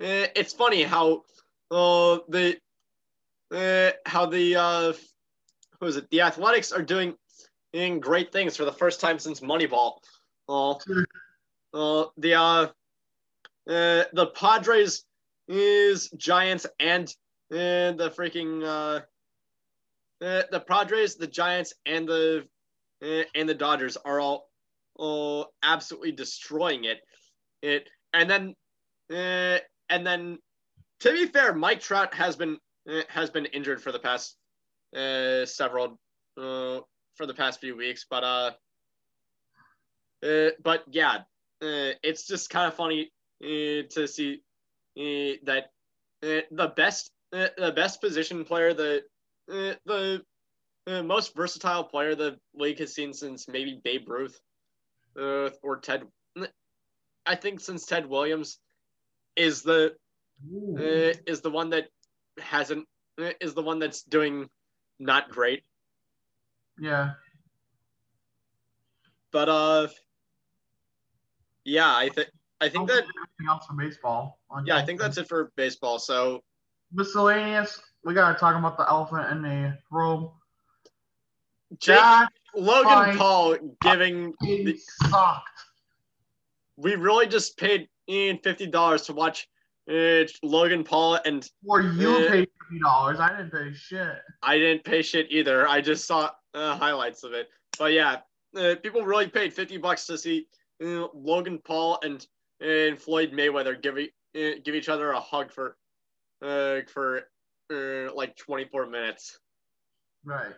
[0.00, 1.24] Uh, it's funny how,
[1.72, 2.56] uh, the,
[3.52, 4.92] uh, how the uh,
[5.80, 6.08] who is it?
[6.10, 7.14] The Athletics are doing,
[7.72, 9.98] doing great things for the first time since Moneyball.
[10.48, 10.72] Uh,
[11.74, 12.66] uh, the uh,
[13.68, 15.04] uh, the Padres
[15.48, 17.12] is Giants and
[17.50, 19.00] and the freaking uh,
[20.20, 22.46] the, the Padres, the Giants, and the
[23.02, 24.47] uh, and the Dodgers are all
[24.98, 26.98] uh, absolutely destroying it.
[27.62, 28.54] It and then
[29.12, 30.38] uh, and then
[31.00, 34.36] to be fair, Mike Trout has been uh, has been injured for the past
[34.96, 35.98] uh, several
[36.36, 36.80] uh,
[37.14, 38.50] for the past few weeks, but uh,
[40.24, 41.18] uh but yeah,
[41.62, 43.10] uh, it's just kind of funny
[43.42, 44.42] uh, to see
[44.98, 45.70] uh, that
[46.22, 49.02] uh, the best uh, the best position player the
[49.50, 50.22] uh, the
[50.86, 54.40] uh, most versatile player the league has seen since maybe Babe Ruth
[55.18, 56.04] uh, or Ted.
[57.26, 58.58] I think since Ted Williams
[59.36, 59.94] is the
[60.78, 61.88] uh, is the one that
[62.38, 62.86] hasn't
[63.40, 64.48] is the one that's doing
[64.98, 65.64] not great.
[66.78, 67.12] Yeah.
[69.32, 69.88] But uh,
[71.64, 72.28] yeah, I think
[72.60, 73.04] I think that
[73.48, 74.38] else for baseball.
[74.64, 75.98] Yeah, I think that's it for baseball.
[75.98, 76.42] So
[76.92, 77.80] miscellaneous.
[78.04, 80.30] We gotta talk about the elephant in the room.
[81.78, 81.98] Jake
[82.58, 84.76] Logan Paul giving the,
[85.08, 85.48] sucked.
[86.76, 89.48] We really just paid Ian fifty dollars to watch
[89.90, 91.48] uh, Logan Paul and.
[91.66, 93.20] Or you uh, paid fifty dollars.
[93.20, 94.16] I didn't pay shit.
[94.42, 95.68] I didn't pay shit either.
[95.68, 97.48] I just saw uh, highlights of it.
[97.78, 98.18] But yeah,
[98.56, 100.46] uh, people really paid fifty bucks to see
[100.84, 102.26] uh, Logan Paul and
[102.60, 105.76] and Floyd Mayweather give uh, give each other a hug for
[106.40, 107.22] for
[108.14, 109.38] like twenty four minutes.
[110.24, 110.54] Right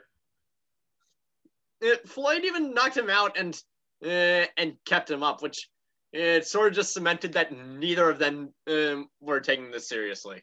[1.81, 3.61] it, Floyd even knocked him out and
[4.05, 5.69] uh, and kept him up, which
[6.13, 10.43] it sort of just cemented that neither of them um, were taking this seriously.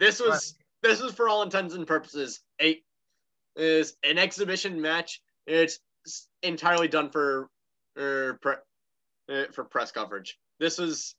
[0.00, 0.90] This was right.
[0.90, 2.80] this was for all intents and purposes a
[3.56, 5.22] is an exhibition match.
[5.46, 5.78] It's
[6.42, 7.48] entirely done for
[7.98, 8.54] uh, pre,
[9.30, 10.38] uh, for press coverage.
[10.58, 11.14] This was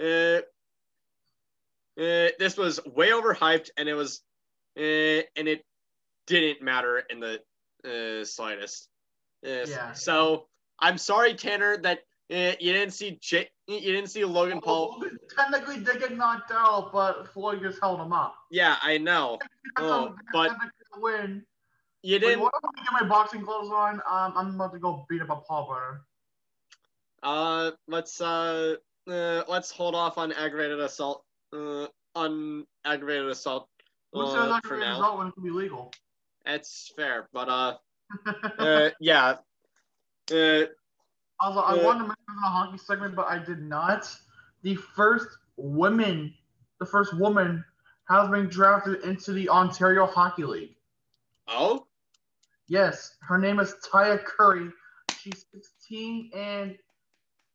[0.00, 0.40] uh,
[1.98, 4.22] uh, this was way overhyped, and it was
[4.78, 5.64] uh, and it
[6.26, 7.40] didn't matter in the
[7.84, 8.88] uh, slightest.
[9.42, 9.70] Yes.
[9.70, 9.92] Yeah.
[9.92, 10.46] So
[10.78, 12.00] I'm sorry, Tanner, that
[12.30, 14.98] uh, you didn't see J- you didn't see Logan Paul.
[15.00, 18.34] Logan technically did get knocked out, but Floyd just held him up.
[18.50, 19.38] Yeah, I know.
[19.78, 20.52] oh, but
[20.98, 21.44] win.
[22.02, 22.40] you Wait, didn't.
[22.40, 23.94] what I get my boxing gloves on?
[24.08, 25.98] Um, I'm about to go beat up a Paul.
[27.22, 28.76] Uh, let's uh,
[29.08, 31.24] uh, let's hold off on aggravated assault.
[31.52, 33.68] Uh, on aggravated assault.
[34.12, 35.92] Who says Uh, I for can when it can be legal?
[36.46, 37.76] It's fair, but uh,
[38.58, 39.36] uh, yeah.
[40.32, 40.64] Uh,
[41.40, 44.06] Also, I Uh, wanted to mention the hockey segment, but I did not.
[44.62, 46.34] The first woman,
[46.78, 47.64] the first woman,
[48.08, 50.76] has been drafted into the Ontario Hockey League.
[51.48, 51.86] oh,
[52.66, 54.70] Yes, her name is Taya Currie.
[55.18, 56.78] She's 16 and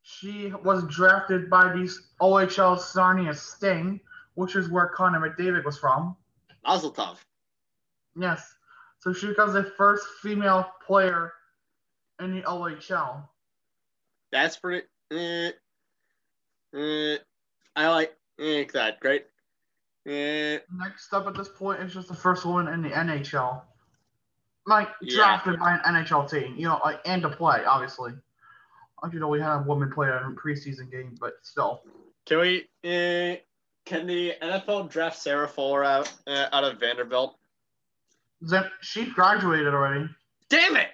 [0.03, 4.01] she was drafted by the OHL Sarnia Sting,
[4.33, 6.17] which is where Connor McDavid was from.
[6.65, 7.17] Mazel tov.
[8.17, 8.55] Yes,
[9.05, 11.33] so she becomes the first female player
[12.19, 13.27] in the OHL.
[14.31, 14.87] That's pretty.
[15.11, 15.51] Uh,
[16.75, 17.17] uh,
[17.75, 18.99] I like uh, that.
[18.99, 19.25] Great.
[20.07, 23.61] Uh, Next up at this point is just the first woman in the NHL.
[24.65, 25.15] Like Yeah.
[25.17, 28.13] drafted by an NHL team, you know, like and to play, obviously.
[29.03, 31.83] Like you know, we had a woman play in a preseason game, but still.
[32.25, 32.61] can we?
[32.83, 33.37] Uh,
[33.85, 37.37] can the NFL draft Sarah Fuller out uh, out of Vanderbilt?
[38.45, 40.07] Then she graduated already.
[40.49, 40.89] Damn it!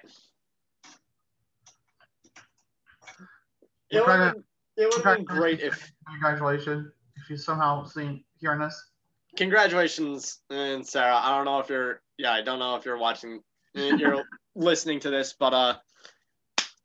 [3.90, 4.44] It What would have been,
[4.78, 5.92] it would been great if.
[6.08, 6.90] Congratulations.
[7.16, 8.90] If you somehow seen hearing this.
[9.36, 11.16] Congratulations, and Sarah.
[11.16, 12.00] I don't know if you're.
[12.16, 13.42] Yeah, I don't know if you're watching.
[13.76, 14.24] uh, You're
[14.54, 15.74] listening to this, but uh,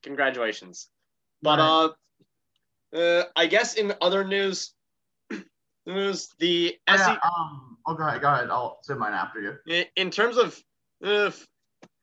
[0.04, 0.90] congratulations.
[1.42, 1.90] But uh,
[2.94, 4.74] uh, I guess in other news,
[5.86, 8.50] news the Oh, SE yeah, um oh go ahead, go ahead.
[8.50, 9.86] I'll say mine after you.
[9.96, 10.62] In terms of
[11.04, 11.32] uh,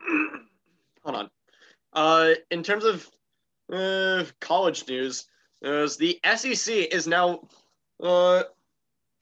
[1.04, 1.30] hold on
[1.92, 3.08] uh in terms of
[3.72, 5.26] uh, college news
[5.62, 7.40] is the SEC is now
[8.02, 8.42] uh,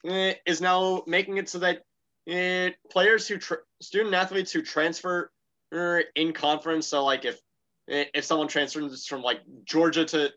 [0.07, 1.83] uh, is now making it so that
[2.29, 5.31] uh, players who tr- student athletes who transfer
[5.73, 7.39] uh, in conference so like if
[7.87, 10.31] if someone transfers from like Georgia to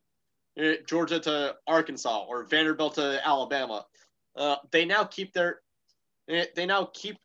[0.60, 3.84] uh, Georgia to Arkansas or Vanderbilt to Alabama
[4.36, 5.65] uh, they now keep their uh,
[6.28, 7.18] they now keep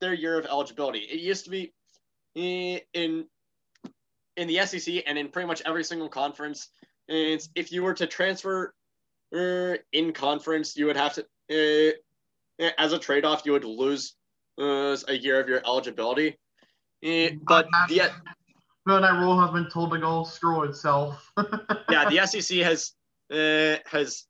[0.00, 1.00] their year of eligibility.
[1.00, 1.72] It used to be
[2.36, 3.26] eh, in
[4.36, 6.68] in the SEC and in pretty much every single conference.
[7.08, 8.74] It's if you were to transfer
[9.34, 14.14] uh, in conference, you would have to uh, as a trade off, you would lose
[14.58, 16.38] a year of your eligibility.
[17.02, 18.10] Eh, but the
[18.86, 21.32] No, that rule has been told to go screw itself.
[21.90, 22.92] yeah, the SEC has
[23.32, 24.24] uh, has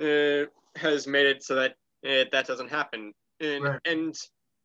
[0.00, 1.72] uh, has made it so that
[2.06, 3.12] uh, that doesn't happen,
[3.44, 3.80] and Right.
[3.84, 4.16] and,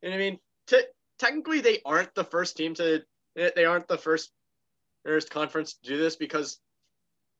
[0.03, 0.81] and I mean, t-
[1.19, 3.03] technically they aren't the first team to
[3.39, 4.31] uh, they aren't the first
[5.05, 6.59] first conference to do this because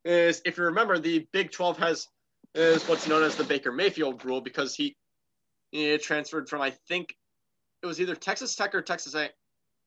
[0.06, 2.08] is if you remember the Big Twelve has
[2.56, 4.96] is what's known as the Baker Mayfield rule because he,
[5.72, 7.16] he transferred from I think
[7.84, 9.26] it was either Texas Tech or Texas A.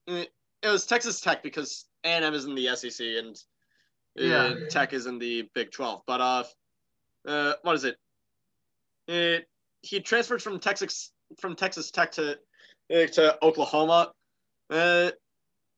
[0.09, 0.24] uh,
[0.62, 3.36] It was Texas Tech because A and M is in the SEC and
[4.18, 4.55] uh, Yeah.
[4.68, 6.03] Tech is in the Big Twelve.
[6.07, 6.44] But uh,
[7.26, 7.96] uh, what is it?
[9.09, 9.48] It
[9.82, 12.39] he transferred from Texas from Texas Tech to
[12.93, 14.12] uh, to Oklahoma,
[14.70, 15.11] uh,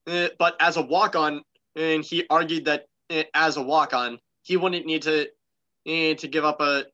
[0.07, 1.43] uh, but as a walk on,
[1.77, 6.29] and he argued that uh, as a walk on, he wouldn't need to uh, to
[6.29, 6.85] give up a,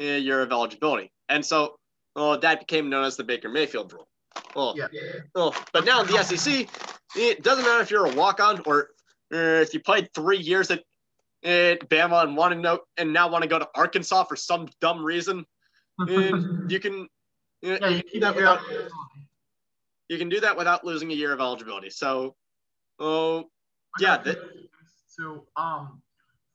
[0.00, 1.76] a year of eligibility, and so
[2.16, 4.08] uh, that became known as the Baker Mayfield rule.
[4.54, 4.86] Well, yeah.
[5.34, 6.68] well, but now in the SEC,
[7.16, 8.90] it doesn't matter if you're a walk on or
[9.32, 10.82] uh, if you played three years at,
[11.44, 14.68] at Bama and want to know and now want to go to Arkansas for some
[14.80, 15.44] dumb reason.
[15.98, 17.08] And you can
[17.64, 18.60] uh, yeah, you do that without
[20.08, 21.90] you can do that without losing a year of eligibility.
[21.90, 22.34] So,
[22.98, 23.48] oh
[23.98, 24.38] yeah, that,
[25.08, 26.02] So, um,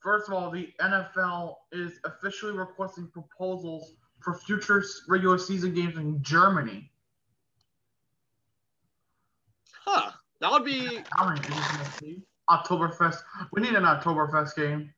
[0.02, 6.22] first of all, the NFL is officially requesting proposals for future regular season games in
[6.22, 6.90] Germany.
[9.86, 10.10] huh?
[10.40, 13.22] That would be How many games can Oktoberfest.
[13.52, 14.92] We need an Oktoberfest game.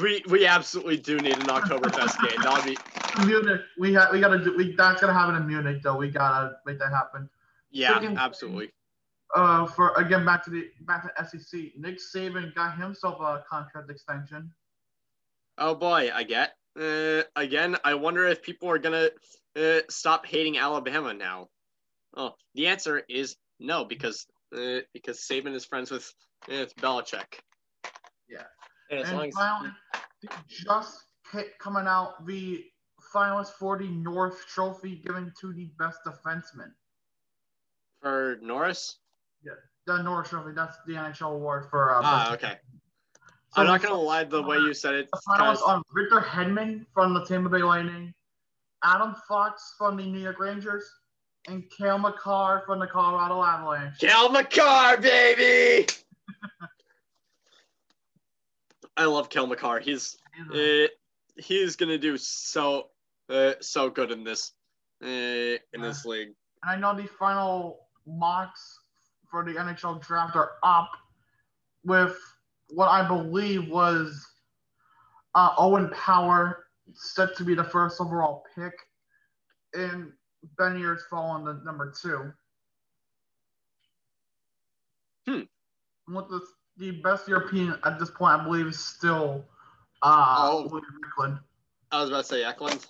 [0.00, 2.40] we we absolutely do need an Oktoberfest game.
[2.42, 2.78] That would be
[3.24, 3.60] Munich.
[3.78, 4.12] We have.
[4.12, 4.56] We gotta do.
[4.56, 5.96] We that's gonna happen in Munich though.
[5.96, 7.28] We gotta make that happen.
[7.70, 8.72] yeah, Freaking- absolutely.
[9.34, 11.72] Uh, for again back to the back to SEC.
[11.76, 14.52] Nick Saban got himself a contract extension.
[15.58, 16.54] Oh boy, I get.
[16.78, 19.08] Uh, again, I wonder if people are gonna
[19.56, 21.48] uh, stop hating Alabama now.
[22.16, 26.10] Oh, the answer is no, because uh, because Saban is friends with
[26.48, 27.40] uh, Belichick.
[28.28, 28.44] Yeah.
[28.90, 29.24] And as long
[29.64, 29.72] And
[30.30, 30.98] as just
[31.32, 32.64] hit coming out the
[33.16, 36.72] finalist for the North Trophy given to the best defenseman.
[38.02, 38.98] for Norris.
[39.42, 39.52] Yeah,
[39.86, 41.94] the North Trophy, that's the NHL award for.
[41.94, 42.58] Uh, Ah, okay.
[43.54, 45.08] So I'm not gonna lie, the way you said it.
[45.10, 48.12] The finalists are Victor Hedman from the Tampa Bay Lightning,
[48.84, 50.84] Adam Fox from the New York Rangers,
[51.48, 53.98] and Cale Makar from the Colorado Avalanche.
[53.98, 55.86] Cale Makar, baby.
[58.96, 59.80] I love Cale Makar.
[59.80, 60.88] He's He's a- uh,
[61.36, 62.90] he's gonna do so
[63.28, 64.52] uh, so good in this
[65.02, 65.06] uh,
[65.72, 66.28] in this league.
[66.62, 68.80] And I know the final mocks
[69.30, 70.90] for the NHL draft are up
[71.84, 72.16] with
[72.70, 74.26] what I believe was
[75.34, 78.72] uh, Owen Power set to be the first overall pick,
[79.74, 80.12] and
[80.58, 82.32] Beniers falling to number two.
[85.26, 86.14] Hmm.
[86.14, 86.40] With the,
[86.78, 89.44] the best European at this point, I believe, is still
[90.02, 90.62] uh, Oh.
[90.68, 91.38] William Eklund.
[91.90, 92.86] I was about to say Eklund.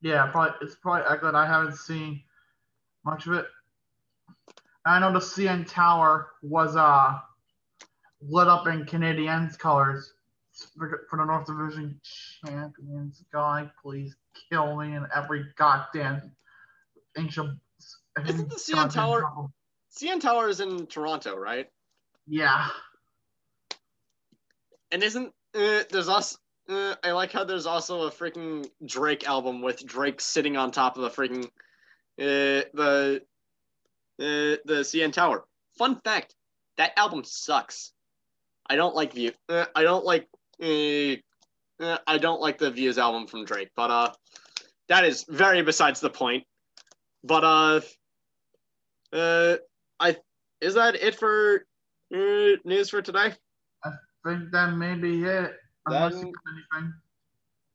[0.00, 1.36] Yeah, probably it's probably Eklund.
[1.36, 2.22] I haven't seen
[3.04, 3.46] much of it.
[4.84, 7.18] I know the CN Tower was uh
[8.20, 10.12] lit up in Canadiens colors
[10.76, 12.00] for, for the North Division
[12.44, 13.24] champions.
[13.32, 14.14] God, please
[14.50, 16.32] kill me in every goddamn
[17.16, 17.58] ancient.
[18.26, 19.52] Isn't the CN Tower- trouble.
[19.96, 21.68] CN Tower is in Toronto, right?
[22.28, 22.68] Yeah,
[24.92, 26.38] And isn't uh, there's also
[26.68, 30.96] uh, I like how there's also a freaking Drake album with Drake sitting on top
[30.96, 31.44] of the freaking
[32.20, 33.22] uh, the
[34.20, 35.44] uh, the CN Tower.
[35.78, 36.34] Fun fact:
[36.76, 37.92] that album sucks.
[38.68, 39.32] I don't like view.
[39.48, 40.28] Uh, I don't like.
[40.60, 44.12] I don't like the Views album from Drake, but uh,
[44.88, 46.44] that is very besides the point.
[47.22, 47.80] But uh,
[49.12, 49.56] uh,
[50.00, 50.16] I
[50.60, 51.64] is that it for
[52.10, 53.32] news for today?
[53.84, 53.90] I
[54.24, 55.52] think that may be it.
[55.90, 56.94] Then- you got anything.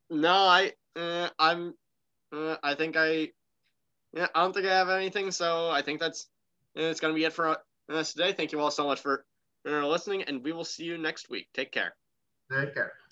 [0.10, 1.74] No, I, uh, I'm,
[2.32, 3.32] uh, I think I,
[4.14, 5.32] yeah, I don't think I have anything.
[5.32, 6.30] So I think that's,
[6.78, 7.58] uh, it's gonna be it for
[7.90, 8.34] us today.
[8.34, 9.26] Thank you all so much for
[9.66, 11.48] uh, listening, and we will see you next week.
[11.54, 11.96] Take care.
[12.52, 12.94] Take care.